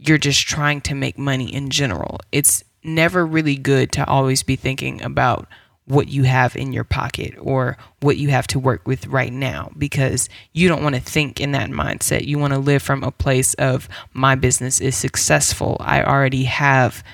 you're 0.00 0.18
just 0.18 0.46
trying 0.46 0.80
to 0.80 0.94
make 0.94 1.18
money 1.18 1.54
in 1.54 1.68
general. 1.68 2.20
It's 2.32 2.64
never 2.82 3.26
really 3.26 3.56
good 3.56 3.92
to 3.92 4.06
always 4.06 4.42
be 4.42 4.56
thinking 4.56 5.02
about 5.02 5.46
what 5.84 6.08
you 6.08 6.22
have 6.22 6.56
in 6.56 6.72
your 6.72 6.84
pocket 6.84 7.34
or 7.38 7.76
what 8.00 8.16
you 8.16 8.28
have 8.28 8.46
to 8.46 8.58
work 8.58 8.86
with 8.86 9.06
right 9.08 9.32
now 9.32 9.70
because 9.76 10.28
you 10.52 10.68
don't 10.68 10.82
want 10.82 10.94
to 10.94 11.00
think 11.00 11.40
in 11.40 11.52
that 11.52 11.68
mindset. 11.68 12.26
You 12.26 12.38
want 12.38 12.54
to 12.54 12.58
live 12.58 12.82
from 12.82 13.02
a 13.02 13.10
place 13.10 13.54
of 13.54 13.88
my 14.14 14.36
business 14.36 14.80
is 14.80 14.96
successful. 14.96 15.76
I 15.80 16.02
already 16.02 16.44
have 16.44 17.04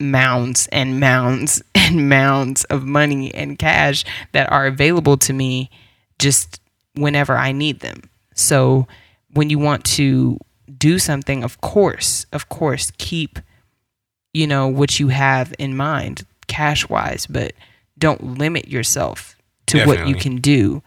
mounds 0.00 0.66
and 0.72 0.98
mounds 0.98 1.62
and 1.76 2.08
mounds 2.08 2.64
of 2.64 2.84
money 2.84 3.32
and 3.34 3.58
cash 3.58 4.04
that 4.32 4.50
are 4.50 4.66
available 4.66 5.16
to 5.18 5.32
me 5.32 5.70
just 6.18 6.60
whenever 6.94 7.36
I 7.36 7.52
need 7.52 7.80
them. 7.80 8.08
So 8.34 8.88
when 9.34 9.50
you 9.50 9.58
want 9.58 9.84
to 9.84 10.38
do 10.78 10.98
something, 10.98 11.42
of 11.44 11.60
course, 11.60 12.26
of 12.32 12.48
course, 12.48 12.92
keep 12.98 13.38
you 14.32 14.46
know 14.46 14.66
what 14.66 14.98
you 14.98 15.08
have 15.08 15.52
in 15.58 15.76
mind 15.76 16.24
cash 16.46 16.88
wise, 16.88 17.26
but 17.26 17.52
don't 17.98 18.38
limit 18.38 18.68
yourself 18.68 19.36
to 19.66 19.84
what 19.84 20.06
you 20.08 20.14
can 20.14 20.36
do 20.36 20.82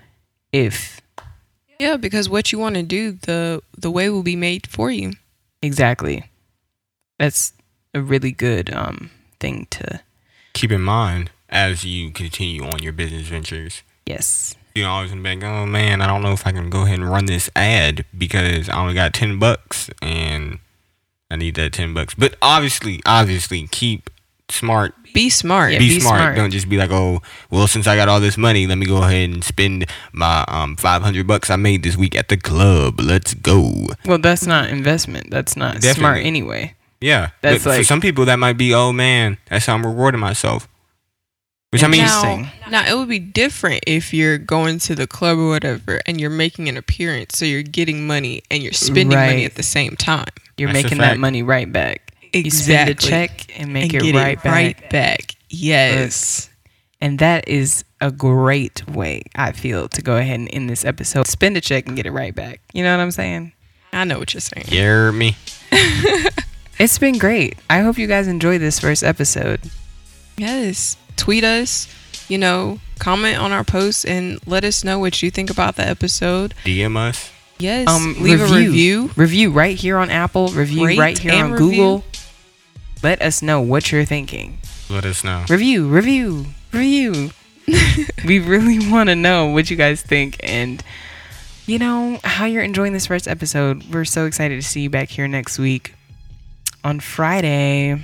if 0.51 0.99
Yeah, 1.79 1.97
because 1.97 2.27
what 2.29 2.51
you 2.51 2.59
want 2.59 2.75
to 2.75 2.83
do, 2.83 3.11
the 3.11 3.61
the 3.77 3.91
way 3.91 4.09
will 4.09 4.23
be 4.23 4.35
made 4.35 4.67
for 4.67 4.89
you. 4.91 5.13
exactly. 5.61 6.23
That's 7.19 7.53
a 7.93 8.01
really 8.01 8.31
good 8.31 8.73
um 8.73 9.09
thing 9.39 9.67
to 9.71 10.01
Keep 10.53 10.71
in 10.71 10.81
mind 10.81 11.31
as 11.49 11.83
you 11.85 12.11
continue 12.11 12.63
on 12.65 12.81
your 12.81 12.93
business 12.93 13.27
ventures. 13.27 13.83
yes. 14.05 14.55
You 14.75 14.85
always 14.85 15.09
gonna 15.09 15.21
be 15.23 15.35
like, 15.35 15.43
oh 15.43 15.65
man, 15.65 16.01
I 16.01 16.07
don't 16.07 16.21
know 16.21 16.33
if 16.33 16.45
I 16.45 16.51
can 16.51 16.69
go 16.69 16.81
ahead 16.81 16.99
and 16.99 17.09
run 17.09 17.27
this 17.27 17.49
ad 17.55 18.03
because 18.17 18.67
I 18.67 18.77
only 18.77 18.93
got 18.93 19.13
ten 19.13 19.39
bucks 19.39 19.89
and 20.01 20.59
I 21.31 21.37
need 21.37 21.55
that 21.55 21.71
ten 21.71 21.93
bucks. 21.93 22.13
But 22.13 22.35
obviously, 22.41 23.01
obviously, 23.05 23.67
keep 23.67 24.09
smart. 24.49 24.93
Be 25.13 25.29
smart. 25.29 25.71
Yeah, 25.71 25.79
be, 25.79 25.87
be 25.95 25.99
smart. 26.01 26.19
smart. 26.19 26.35
Don't 26.35 26.51
just 26.51 26.67
be 26.67 26.75
like, 26.75 26.91
oh, 26.91 27.21
well, 27.49 27.67
since 27.67 27.87
I 27.87 27.95
got 27.95 28.09
all 28.09 28.19
this 28.19 28.37
money, 28.37 28.67
let 28.67 28.77
me 28.77 28.85
go 28.85 28.97
ahead 28.97 29.29
and 29.29 29.45
spend 29.45 29.85
my 30.11 30.43
um 30.49 30.75
five 30.75 31.01
hundred 31.01 31.25
bucks 31.25 31.49
I 31.49 31.55
made 31.55 31.83
this 31.83 31.95
week 31.95 32.13
at 32.13 32.27
the 32.27 32.35
club. 32.35 32.99
Let's 32.99 33.33
go. 33.33 33.87
Well, 34.05 34.17
that's 34.17 34.45
not 34.45 34.69
investment. 34.69 35.31
That's 35.31 35.55
not 35.55 35.81
smart 35.83 36.17
anyway. 36.19 36.75
Yeah, 36.99 37.29
That's 37.41 37.63
but 37.63 37.71
for 37.71 37.77
like- 37.77 37.85
some 37.85 38.01
people 38.01 38.25
that 38.25 38.39
might 38.39 38.57
be, 38.57 38.73
oh 38.73 38.91
man, 38.91 39.37
that's 39.49 39.67
how 39.67 39.75
I'm 39.75 39.85
rewarding 39.85 40.19
myself. 40.19 40.67
Which 41.75 41.83
I 41.83 41.87
mean, 41.87 42.01
Interesting. 42.03 42.49
Now, 42.71 42.83
now 42.83 42.91
it 42.91 42.97
would 42.97 43.09
be 43.09 43.19
different 43.19 43.83
if 43.85 44.13
you're 44.13 44.37
going 44.37 44.79
to 44.79 44.95
the 44.95 45.07
club 45.07 45.37
or 45.37 45.49
whatever, 45.49 45.99
and 46.05 46.21
you're 46.21 46.29
making 46.29 46.69
an 46.69 46.77
appearance, 46.77 47.37
so 47.37 47.45
you're 47.45 47.63
getting 47.63 48.07
money 48.07 48.43
and 48.49 48.63
you're 48.63 48.71
spending 48.71 49.17
money 49.17 49.45
at 49.45 49.55
the 49.55 49.63
same 49.63 49.95
time. 49.95 50.29
You're 50.57 50.71
That's 50.71 50.83
making 50.83 50.99
that 50.99 51.19
money 51.19 51.43
right 51.43 51.71
back. 51.71 52.13
You 52.31 52.49
spend 52.49 52.89
a 52.89 52.95
check 52.95 53.47
and 53.59 53.73
make 53.73 53.93
and 53.93 53.95
it 53.95 54.05
get 54.05 54.15
right 54.15 54.37
it 54.37 54.43
back. 54.43 54.53
right 54.53 54.89
back. 54.89 55.35
Yes. 55.49 56.49
And 57.01 57.19
that 57.19 57.47
is 57.47 57.83
a 58.01 58.11
great 58.11 58.87
way, 58.87 59.23
I 59.35 59.51
feel, 59.51 59.89
to 59.89 60.01
go 60.01 60.15
ahead 60.15 60.39
and 60.39 60.49
end 60.53 60.69
this 60.69 60.85
episode. 60.85 61.27
Spend 61.27 61.57
a 61.57 61.61
check 61.61 61.87
and 61.87 61.95
get 61.95 62.05
it 62.05 62.11
right 62.11 62.33
back. 62.33 62.61
You 62.73 62.83
know 62.83 62.95
what 62.95 63.03
I'm 63.03 63.11
saying? 63.11 63.51
I 63.91 64.05
know 64.05 64.17
what 64.17 64.33
you're 64.33 64.41
saying. 64.41 64.67
hear 64.67 65.11
me. 65.11 65.35
It's 66.77 66.99
been 66.99 67.17
great. 67.17 67.57
I 67.69 67.79
hope 67.79 67.97
you 67.97 68.05
guys 68.05 68.27
enjoyed 68.27 68.59
this 68.59 68.81
first 68.81 69.01
episode. 69.01 69.61
Yes. 70.37 70.97
Tweet 71.15 71.43
us, 71.43 71.87
you 72.29 72.37
know, 72.37 72.79
comment 72.99 73.37
on 73.37 73.51
our 73.51 73.63
posts 73.63 74.05
and 74.05 74.39
let 74.47 74.63
us 74.63 74.83
know 74.83 74.99
what 74.99 75.21
you 75.21 75.31
think 75.31 75.49
about 75.49 75.75
the 75.75 75.87
episode. 75.87 76.53
DM 76.63 76.97
us. 76.97 77.31
Yes. 77.57 77.87
Um, 77.87 78.15
leave 78.19 78.41
a 78.41 78.47
review. 78.47 79.11
Review 79.15 79.51
right 79.51 79.77
here 79.77 79.97
on 79.97 80.09
Apple. 80.09 80.49
Review 80.49 80.85
Rate 80.85 80.99
right 80.99 81.17
here 81.17 81.43
on 81.43 81.51
review. 81.51 81.69
Google. 81.69 82.03
Let 83.01 83.21
us 83.21 83.41
know 83.41 83.61
what 83.61 83.91
you're 83.91 84.05
thinking. 84.05 84.57
Let 84.89 85.05
us 85.05 85.23
know. 85.23 85.45
Review, 85.49 85.87
review, 85.87 86.47
review. 86.71 87.31
we 88.25 88.39
really 88.39 88.91
want 88.91 89.09
to 89.09 89.15
know 89.15 89.47
what 89.47 89.69
you 89.69 89.75
guys 89.75 90.01
think 90.01 90.37
and 90.43 90.83
you 91.65 91.79
know 91.79 92.19
how 92.23 92.45
you're 92.45 92.63
enjoying 92.63 92.93
this 92.93 93.07
first 93.07 93.27
episode. 93.27 93.83
We're 93.91 94.05
so 94.05 94.25
excited 94.25 94.55
to 94.55 94.67
see 94.67 94.81
you 94.81 94.89
back 94.89 95.09
here 95.09 95.27
next 95.27 95.57
week 95.57 95.95
on 96.83 96.99
Friday. 96.99 98.03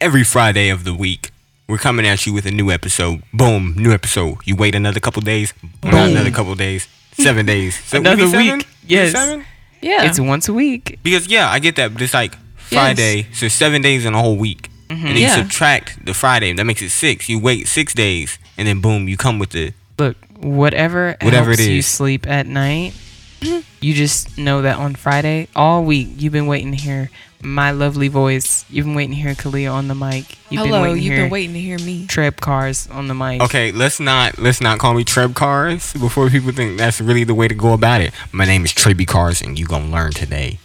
Every 0.00 0.24
Friday 0.24 0.70
of 0.70 0.84
the 0.84 0.94
week, 0.94 1.30
we're 1.68 1.78
coming 1.78 2.06
at 2.06 2.26
you 2.26 2.32
with 2.32 2.46
a 2.46 2.50
new 2.50 2.70
episode. 2.70 3.22
Boom, 3.32 3.74
new 3.76 3.92
episode. 3.92 4.36
You 4.44 4.56
wait 4.56 4.74
another 4.74 5.00
couple 5.00 5.22
days. 5.22 5.52
Not 5.82 5.92
Boom. 5.92 6.10
another 6.10 6.30
couple 6.30 6.54
days. 6.54 6.86
Seven 7.12 7.46
days. 7.54 7.82
So 7.84 7.98
Another 7.98 8.26
seven? 8.28 8.58
week. 8.58 8.68
Yes. 8.86 9.12
Seven? 9.12 9.44
Yeah. 9.80 10.04
It's 10.04 10.20
once 10.20 10.48
a 10.48 10.52
week. 10.52 10.98
Because 11.02 11.26
yeah, 11.26 11.48
I 11.50 11.58
get 11.58 11.76
that, 11.76 11.92
but 11.92 12.02
it's 12.02 12.14
like 12.14 12.36
Friday, 12.56 13.26
so 13.32 13.48
seven 13.48 13.82
days 13.82 14.04
in 14.04 14.14
a 14.14 14.20
whole 14.20 14.36
week, 14.36 14.70
mm-hmm. 14.88 14.92
and 15.06 15.16
then 15.16 15.16
Yeah. 15.16 15.36
you 15.36 15.42
subtract 15.42 16.04
the 16.04 16.14
Friday, 16.14 16.52
that 16.52 16.64
makes 16.64 16.82
it 16.82 16.90
six. 16.90 17.28
You 17.28 17.38
wait 17.38 17.68
six 17.68 17.94
days, 17.94 18.38
and 18.58 18.66
then 18.66 18.80
boom, 18.80 19.08
you 19.08 19.16
come 19.16 19.38
with 19.38 19.50
the 19.50 19.72
Look, 19.98 20.16
whatever 20.38 21.16
Whatever 21.22 21.50
helps 21.50 21.62
it 21.62 21.70
you 21.70 21.82
sleep 21.82 22.26
at 22.26 22.46
night, 22.46 22.92
mm-hmm. 23.40 23.60
you 23.80 23.94
just 23.94 24.36
know 24.36 24.62
that 24.62 24.76
on 24.78 24.94
Friday, 24.94 25.48
all 25.54 25.84
week, 25.84 26.08
you've 26.16 26.32
been 26.32 26.46
waiting 26.46 26.72
to 26.72 26.76
hear 26.76 27.10
my 27.46 27.70
lovely 27.70 28.08
voice. 28.08 28.64
You've 28.68 28.86
been 28.86 28.96
waiting 28.96 29.14
to 29.14 29.20
hear 29.20 29.34
Kalia 29.34 29.72
on 29.72 29.86
the 29.86 29.94
mic. 29.94 30.36
You've 30.50 30.66
Hello, 30.66 30.72
been 30.72 30.82
waiting 30.82 30.96
to 30.96 31.02
you've 31.02 31.14
hear 31.14 31.24
been 31.24 31.30
waiting 31.30 31.52
to 31.52 31.60
hear 31.60 31.78
me. 31.78 32.06
Treb 32.08 32.40
Cars 32.40 32.88
on 32.88 33.06
the 33.06 33.14
mic. 33.14 33.40
Okay, 33.40 33.70
let's 33.70 34.00
not 34.00 34.38
let's 34.38 34.60
not 34.60 34.80
call 34.80 34.94
me 34.94 35.04
Treb 35.04 35.36
Cars 35.36 35.92
before 35.92 36.28
people 36.28 36.50
think 36.50 36.76
that's 36.76 37.00
really 37.00 37.22
the 37.22 37.34
way 37.34 37.46
to 37.46 37.54
go 37.54 37.72
about 37.72 38.00
it. 38.00 38.12
My 38.32 38.46
name 38.46 38.64
is 38.64 38.72
Treby 38.72 39.06
Cars, 39.06 39.40
and 39.40 39.56
you 39.58 39.64
gonna 39.64 39.86
learn 39.86 40.10
today. 40.10 40.58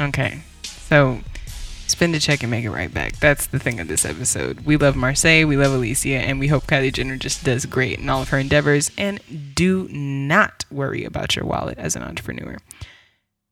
Okay. 0.00 0.40
So 0.62 1.20
spend 1.86 2.14
a 2.14 2.18
check 2.18 2.42
and 2.42 2.50
make 2.50 2.64
it 2.64 2.70
right 2.70 2.92
back. 2.92 3.18
That's 3.18 3.46
the 3.46 3.58
thing 3.58 3.78
of 3.78 3.88
this 3.88 4.06
episode. 4.06 4.60
We 4.60 4.78
love 4.78 4.94
Marsai, 4.94 5.46
we 5.46 5.58
love 5.58 5.74
Alicia, 5.74 6.16
and 6.16 6.40
we 6.40 6.48
hope 6.48 6.66
Kylie 6.66 6.94
Jenner 6.94 7.18
just 7.18 7.44
does 7.44 7.66
great 7.66 7.98
in 7.98 8.08
all 8.08 8.22
of 8.22 8.30
her 8.30 8.38
endeavors. 8.38 8.90
And 8.96 9.20
do 9.54 9.86
not 9.88 10.64
worry 10.70 11.04
about 11.04 11.36
your 11.36 11.44
wallet 11.44 11.76
as 11.76 11.94
an 11.94 12.02
entrepreneur. 12.02 12.56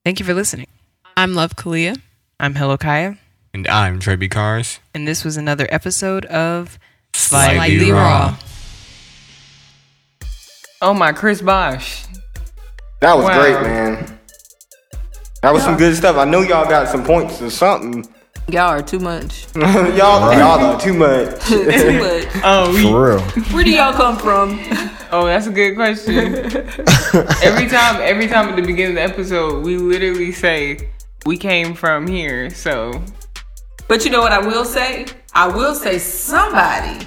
Thank 0.02 0.18
you 0.18 0.24
for 0.24 0.32
listening. 0.32 0.66
I'm 1.14 1.34
Love 1.34 1.56
Kalia. 1.56 2.00
I'm 2.40 2.54
Hello 2.54 2.76
Kaya, 2.78 3.18
And 3.52 3.68
I'm 3.68 4.00
Treby 4.00 4.30
Cars. 4.30 4.78
and 4.94 5.06
this 5.06 5.24
was 5.24 5.36
another 5.36 5.66
episode 5.70 6.24
of 6.26 6.78
Slightly 7.12 7.56
Slightly 7.56 7.92
Raw. 7.92 7.98
Raw. 8.00 8.36
Oh 10.80 10.94
my, 10.94 11.12
Chris 11.12 11.42
Bosch. 11.42 12.04
That 13.00 13.14
was 13.16 13.26
Wow. 13.26 13.40
great, 13.42 13.60
man. 13.62 14.18
That 15.42 15.52
was 15.52 15.62
some 15.62 15.76
good 15.76 15.94
stuff. 15.96 16.16
I 16.16 16.24
know 16.24 16.40
y'all 16.40 16.68
got 16.68 16.88
some 16.88 17.04
points 17.04 17.42
or 17.42 17.50
something. 17.50 18.06
Y'all 18.48 18.68
are 18.70 18.82
too 18.82 18.98
much. 19.00 19.46
y'all, 19.54 20.32
y'all 20.32 20.60
are 20.64 20.80
too 20.80 20.94
much. 20.94 21.40
too 21.46 21.64
much. 21.98 22.26
Oh, 22.42 22.72
we, 22.74 22.82
For 22.82 23.08
real. 23.16 23.20
Where 23.54 23.64
do 23.64 23.70
y'all 23.70 23.92
come 23.92 24.16
from? 24.18 24.58
oh, 25.12 25.26
that's 25.26 25.46
a 25.46 25.50
good 25.50 25.74
question. 25.76 26.16
every 27.42 27.68
time, 27.68 28.00
every 28.02 28.26
time 28.28 28.48
at 28.48 28.56
the 28.56 28.62
beginning 28.62 28.96
of 28.98 29.02
the 29.08 29.14
episode, 29.14 29.64
we 29.64 29.76
literally 29.76 30.32
say 30.32 30.88
we 31.26 31.36
came 31.36 31.74
from 31.74 32.06
here. 32.06 32.50
So 32.50 33.02
But 33.88 34.04
you 34.04 34.10
know 34.10 34.20
what 34.20 34.32
I 34.32 34.38
will 34.38 34.64
say? 34.64 35.06
I 35.34 35.48
will 35.48 35.74
say 35.74 35.98
somebody, 35.98 37.06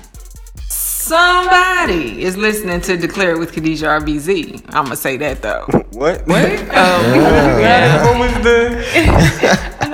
somebody 1.04 2.24
is 2.24 2.38
listening 2.38 2.80
to 2.80 2.96
Declare 2.96 3.32
It 3.34 3.40
with 3.40 3.52
Khadijah 3.52 3.86
RBZ. 4.00 4.64
I'm 4.70 4.86
gonna 4.86 4.96
say 4.96 5.18
that 5.18 5.42
though. 5.42 5.66
what? 5.92 6.26
what? 6.26 6.46
Oh, 6.72 7.60
yeah. 7.60 8.04
What 8.06 8.20
was 8.20 8.34
the? 8.44 8.84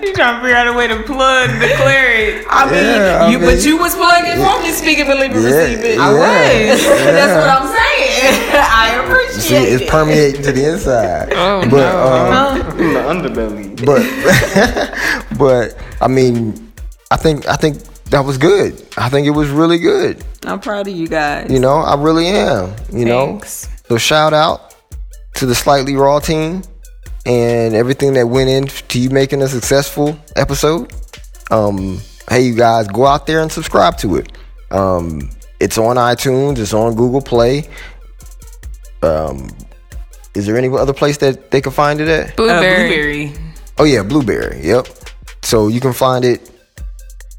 you 0.04 0.14
trying 0.14 0.36
to 0.38 0.42
figure 0.42 0.56
out 0.56 0.68
a 0.68 0.74
way 0.74 0.88
to 0.88 1.02
plug, 1.04 1.50
declare 1.60 2.12
it? 2.14 2.46
I 2.50 2.66
mean, 2.66 2.74
Yeah, 2.84 3.20
I 3.26 3.30
you, 3.32 3.40
mean- 3.40 3.50
but 3.50 3.66
you 3.66 3.78
was 3.78 3.96
plugging 3.96 4.38
for 4.38 4.62
me, 4.62 4.70
speaking, 4.72 5.08
believe 5.08 5.32
it, 5.32 5.42
Yeah, 5.42 5.50
receive 5.58 5.80
it. 5.84 6.00
I 6.00 6.14
yeah, 6.14 6.72
was. 6.74 6.86
That's 7.18 7.36
what 7.42 7.50
I'm 7.58 7.68
saying. 7.68 8.36
I 8.54 9.02
appreciate 9.04 9.62
it. 9.62 9.66
See, 9.66 9.74
it's 9.74 9.84
it. 9.84 9.90
permeating 9.90 10.42
to 10.44 10.52
the 10.52 10.74
inside. 10.74 11.34
Oh 11.34 11.68
but, 11.70 11.96
um, 11.96 12.80
In 12.80 12.94
the 12.94 13.00
underbelly. 13.02 13.66
but 13.84 15.40
but 15.40 15.76
I 16.02 16.08
mean, 16.08 16.72
I 17.10 17.18
think 17.18 17.48
I 17.48 17.56
think 17.56 17.78
that 18.10 18.22
was 18.26 18.38
good. 18.38 18.74
I 18.98 19.10
think 19.10 19.28
it 19.28 19.32
was 19.32 19.50
really 19.50 19.78
good. 19.80 20.24
I'm 20.46 20.60
proud 20.60 20.88
of 20.88 20.96
you 20.96 21.08
guys. 21.08 21.52
You 21.52 21.60
know, 21.60 21.78
I 21.78 21.96
really 22.02 22.28
am. 22.28 22.70
You 22.92 23.06
Thanks. 23.06 23.68
know, 23.68 23.76
so 23.90 23.98
shout 23.98 24.34
out 24.34 24.76
to 25.36 25.46
the 25.46 25.56
slightly 25.56 25.96
raw 25.96 26.20
team 26.20 26.64
and 27.26 27.76
everything 27.76 28.14
that 28.14 28.28
went 28.28 28.50
into 28.50 29.00
you 29.00 29.10
making 29.10 29.42
a 29.42 29.48
successful 29.48 30.18
episode. 30.36 30.92
Um, 31.52 32.00
hey, 32.30 32.42
you 32.42 32.56
guys, 32.56 32.88
go 32.88 33.06
out 33.06 33.28
there 33.28 33.42
and 33.42 33.52
subscribe 33.52 33.98
to 34.00 34.18
it. 34.18 34.32
Um, 34.72 35.30
it's 35.60 35.78
on 35.78 35.98
iTunes. 35.98 36.58
It's 36.58 36.74
on 36.74 36.96
Google 36.96 37.22
Play. 37.22 37.70
Um, 39.02 39.50
is 40.36 40.46
there 40.46 40.58
any 40.58 40.70
other 40.70 40.94
place 40.94 41.18
that 41.18 41.52
they 41.52 41.62
can 41.62 41.72
find 41.72 42.00
it 42.02 42.08
at? 42.08 42.32
Uh, 42.32 42.36
Blubrry. 42.36 43.28
Blubrry. 43.28 43.34
Oh 43.78 43.84
yeah, 43.84 44.04
Blubrry. 44.04 44.62
Yep. 44.64 44.88
So 45.42 45.68
you 45.68 45.80
can 45.80 45.94
find 45.94 46.26
it. 46.26 46.50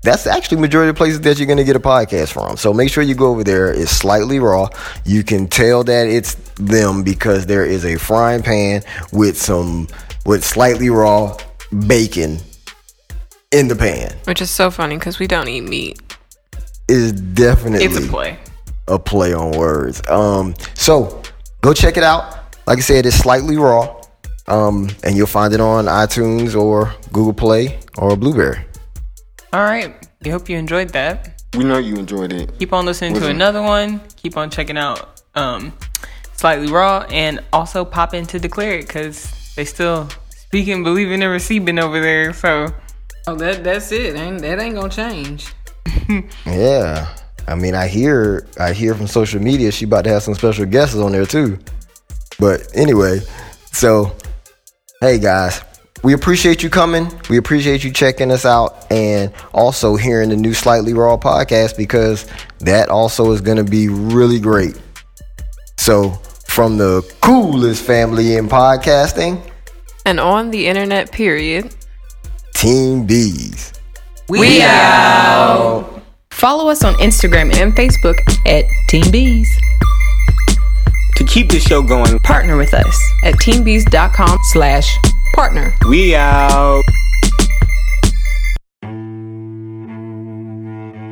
That's 0.02 0.26
actually 0.26 0.60
majority 0.62 0.90
of 0.90 0.96
places 0.96 1.20
that 1.22 1.38
you're 1.38 1.46
gonna 1.46 1.64
get 1.64 1.76
a 1.76 1.80
podcast 1.80 2.32
from. 2.32 2.56
So 2.56 2.72
make 2.72 2.90
sure 2.90 3.02
you 3.02 3.14
go 3.14 3.30
over 3.30 3.44
there. 3.44 3.70
It's 3.72 3.90
slightly 3.90 4.38
raw. 4.38 4.68
You 5.04 5.22
can 5.22 5.46
tell 5.46 5.84
that 5.84 6.06
it's 6.08 6.34
them 6.56 7.02
because 7.02 7.46
there 7.46 7.64
is 7.66 7.84
a 7.84 7.96
frying 7.96 8.42
pan 8.42 8.82
with 9.12 9.36
some 9.40 9.88
with 10.24 10.42
slightly 10.44 10.88
raw 10.88 11.36
bacon 11.86 12.38
in 13.52 13.68
the 13.68 13.76
pan. 13.76 14.16
Which 14.24 14.40
is 14.40 14.50
so 14.50 14.70
funny 14.70 14.96
because 14.96 15.18
we 15.18 15.26
don't 15.26 15.48
eat 15.48 15.62
meat. 15.62 16.00
Is 16.88 17.12
definitely 17.12 17.84
It's 17.84 17.98
a 18.04 18.08
play. 18.08 18.38
a 18.88 18.98
play 18.98 19.34
on 19.34 19.52
words. 19.52 20.00
Um, 20.08 20.54
so 20.74 21.22
go 21.60 21.72
check 21.74 21.96
it 21.96 22.02
out. 22.02 22.36
Like 22.66 22.78
I 22.78 22.82
said, 22.82 23.04
it's 23.06 23.16
slightly 23.16 23.56
raw. 23.56 23.96
Um, 24.48 24.88
and 25.04 25.16
you'll 25.16 25.26
find 25.28 25.52
it 25.54 25.60
on 25.60 25.84
iTunes 25.84 26.58
or 26.60 26.92
Google 27.12 27.32
Play 27.34 27.78
or 27.98 28.16
Blubrry. 28.16 28.58
All 29.52 29.64
right. 29.64 30.08
We 30.24 30.30
hope 30.30 30.48
you 30.48 30.56
enjoyed 30.56 30.90
that. 30.90 31.42
We 31.56 31.64
know 31.64 31.78
you 31.78 31.96
enjoyed 31.96 32.32
it. 32.32 32.56
Keep 32.58 32.72
on 32.72 32.86
listening 32.86 33.14
to 33.14 33.28
another 33.28 33.62
one. 33.62 34.00
Keep 34.16 34.36
on 34.36 34.50
checking 34.50 34.78
out 34.78 35.22
um, 35.34 35.72
Slightly 36.34 36.70
Raw 36.70 37.06
and 37.10 37.40
also 37.52 37.84
pop 37.84 38.14
into 38.14 38.38
Declare 38.38 38.78
It 38.78 38.86
because 38.86 39.52
they 39.56 39.64
still 39.64 40.08
speaking, 40.30 40.84
believing, 40.84 41.22
and 41.22 41.32
receiving 41.32 41.78
over 41.78 42.00
there. 42.00 42.32
So 42.32 42.68
Oh, 43.26 43.34
that 43.36 43.62
that's 43.62 43.92
it. 43.92 44.16
Ain't 44.16 44.40
that 44.42 44.60
ain't 44.60 44.74
gonna 44.74 44.88
change. 44.88 45.52
Yeah. 46.46 47.14
I 47.46 47.54
mean, 47.54 47.74
I 47.74 47.86
hear 47.88 48.46
I 48.58 48.72
hear 48.72 48.94
from 48.94 49.06
social 49.06 49.40
media 49.40 49.70
she 49.72 49.84
about 49.84 50.04
to 50.04 50.10
have 50.10 50.22
some 50.22 50.34
special 50.34 50.66
guests 50.66 50.96
on 50.96 51.12
there 51.12 51.26
too. 51.26 51.58
But 52.38 52.68
anyway, 52.74 53.20
so 53.72 54.16
hey 55.00 55.18
guys, 55.18 55.62
we 56.02 56.14
appreciate 56.14 56.62
you 56.62 56.70
coming. 56.70 57.10
We 57.28 57.36
appreciate 57.36 57.84
you 57.84 57.92
checking 57.92 58.30
us 58.30 58.44
out 58.44 58.90
and 58.90 59.32
also 59.52 59.96
hearing 59.96 60.30
the 60.30 60.36
new 60.36 60.54
Slightly 60.54 60.94
Raw 60.94 61.16
podcast 61.16 61.76
because 61.76 62.26
that 62.60 62.88
also 62.88 63.32
is 63.32 63.40
going 63.40 63.58
to 63.58 63.64
be 63.64 63.88
really 63.88 64.40
great. 64.40 64.80
So, 65.76 66.10
from 66.48 66.78
the 66.78 67.02
coolest 67.20 67.84
family 67.84 68.36
in 68.36 68.48
podcasting, 68.48 69.40
And 70.04 70.18
on 70.18 70.50
the 70.50 70.66
internet, 70.66 71.12
period. 71.12 71.74
Team 72.54 73.06
Bees. 73.06 73.72
We, 74.28 74.62
out. 74.62 76.02
Follow 76.30 76.70
us 76.70 76.84
on 76.84 76.94
Instagram 76.94 77.54
and 77.54 77.74
Facebook 77.74 78.16
at 78.46 78.64
Team 78.88 79.10
Bees. 79.10 79.48
To 81.16 81.24
keep 81.24 81.50
the 81.50 81.60
show 81.60 81.82
going, 81.82 82.18
Partner 82.20 82.56
with 82.56 82.72
us 82.72 83.12
At 83.24 83.34
teambees.com 83.34 84.38
slash 84.52 84.96
partner. 85.32 85.74
we 85.88 86.14
out. 86.14 86.82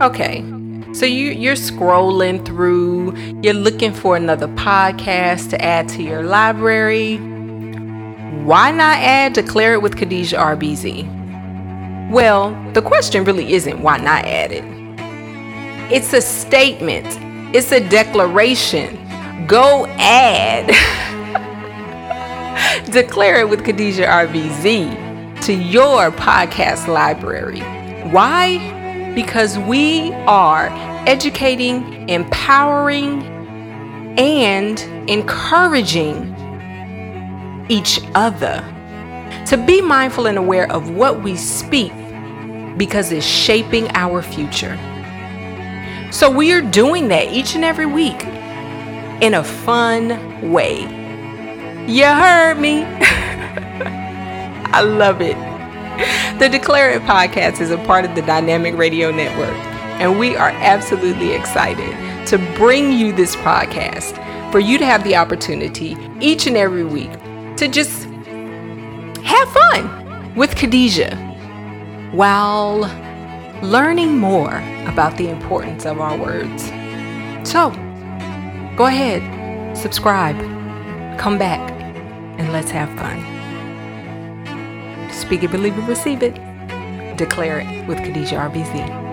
Okay. 0.01 0.45
So 0.93 1.05
you 1.05 1.31
you're 1.33 1.55
scrolling 1.55 2.45
through, 2.45 3.17
you're 3.43 3.55
looking 3.55 3.93
for 3.93 4.17
another 4.17 4.49
podcast 4.49 5.51
to 5.51 5.63
add 5.63 5.89
to 5.91 6.03
your 6.03 6.23
library. 6.23 7.19
Why 8.45 8.71
not 8.71 8.99
add 8.99 9.35
Declare 9.35 9.75
It 9.75 9.83
with 9.83 9.97
Khadijah 9.97 10.37
RBZ? 10.37 12.11
Well, 12.11 12.51
the 12.73 12.81
question 12.81 13.25
really 13.25 13.53
isn't 13.53 13.83
why 13.83 13.99
not 13.99 14.25
add 14.25 14.53
it. 14.53 14.65
It's 15.93 16.13
a 16.13 16.23
statement. 16.23 17.07
It's 17.55 17.73
a 17.73 17.87
declaration. 17.87 18.97
Go 19.47 19.87
add 19.99 20.69
Declare 22.91 23.41
It 23.41 23.49
with 23.49 23.65
Khadijah 23.65 24.07
RBZ 24.07 25.43
to 25.43 25.53
your 25.53 26.11
podcast 26.11 26.89
library. 26.89 27.61
Why? 28.11 29.13
Because 29.15 29.59
we 29.59 30.13
are 30.25 30.69
educating, 31.07 32.09
empowering, 32.09 33.23
and 34.19 34.81
encouraging 35.09 36.35
each 37.69 38.01
other 38.15 38.65
to 39.47 39.57
be 39.57 39.81
mindful 39.81 40.27
and 40.27 40.39
aware 40.39 40.71
of 40.73 40.91
what 40.91 41.23
we 41.23 41.37
speak 41.37 41.93
because 42.77 43.13
it's 43.13 43.27
shaping 43.27 43.89
our 43.95 44.23
future. 44.23 44.77
So 46.11 46.31
we 46.31 46.53
are 46.53 46.63
doing 46.63 47.09
that 47.09 47.29
each 47.33 47.55
and 47.55 47.65
every 47.65 47.87
week 47.87 48.25
in 49.23 49.35
a 49.35 49.45
fun 49.45 50.51
way. 50.51 50.98
You 51.89 52.05
heard 52.05 52.59
me. 52.59 52.83
I 54.75 54.83
love 54.83 55.23
it. 55.23 55.39
The 56.39 56.51
Declare 56.51 56.91
It 56.91 57.03
podcast 57.05 57.63
is 57.63 57.71
a 57.71 57.79
part 57.79 58.05
of 58.05 58.15
the 58.15 58.21
Dynamic 58.21 58.77
Radio 58.77 59.11
Network, 59.11 59.57
and 59.99 60.19
we 60.19 60.37
are 60.37 60.51
absolutely 60.51 61.33
excited 61.33 62.27
to 62.27 62.37
bring 62.59 62.93
you 62.93 63.15
this 63.15 63.35
podcast 63.37 64.13
for 64.53 64.59
you 64.59 64.77
to 64.77 64.85
have 64.85 65.03
the 65.03 65.17
opportunity 65.17 65.97
each 66.21 66.47
and 66.47 66.59
every 66.59 66.85
week 66.85 67.11
to 67.57 67.69
just 67.69 68.05
have 69.25 69.49
fun 69.49 70.35
with 70.35 70.57
Khadijah 70.57 71.17
while 72.13 72.81
learning 73.63 74.19
more 74.19 74.59
about 74.85 75.17
the 75.17 75.31
importance 75.31 75.87
of 75.87 76.03
our 76.03 76.19
words. 76.19 76.65
So, 77.51 77.71
go 78.77 78.85
ahead, 78.85 79.75
subscribe, 79.75 80.37
come 81.19 81.39
back, 81.39 81.78
and 82.39 82.53
let's 82.53 82.71
have 82.71 82.89
fun. 82.99 83.19
Speak 85.13 85.43
it, 85.43 85.51
believe 85.51 85.77
it, 85.77 85.83
receive 85.83 86.23
it. 86.23 86.35
Declare 87.17 87.61
it 87.61 87.87
with 87.87 87.99
Khadijah 87.99 88.37
RBZ. 88.37 89.08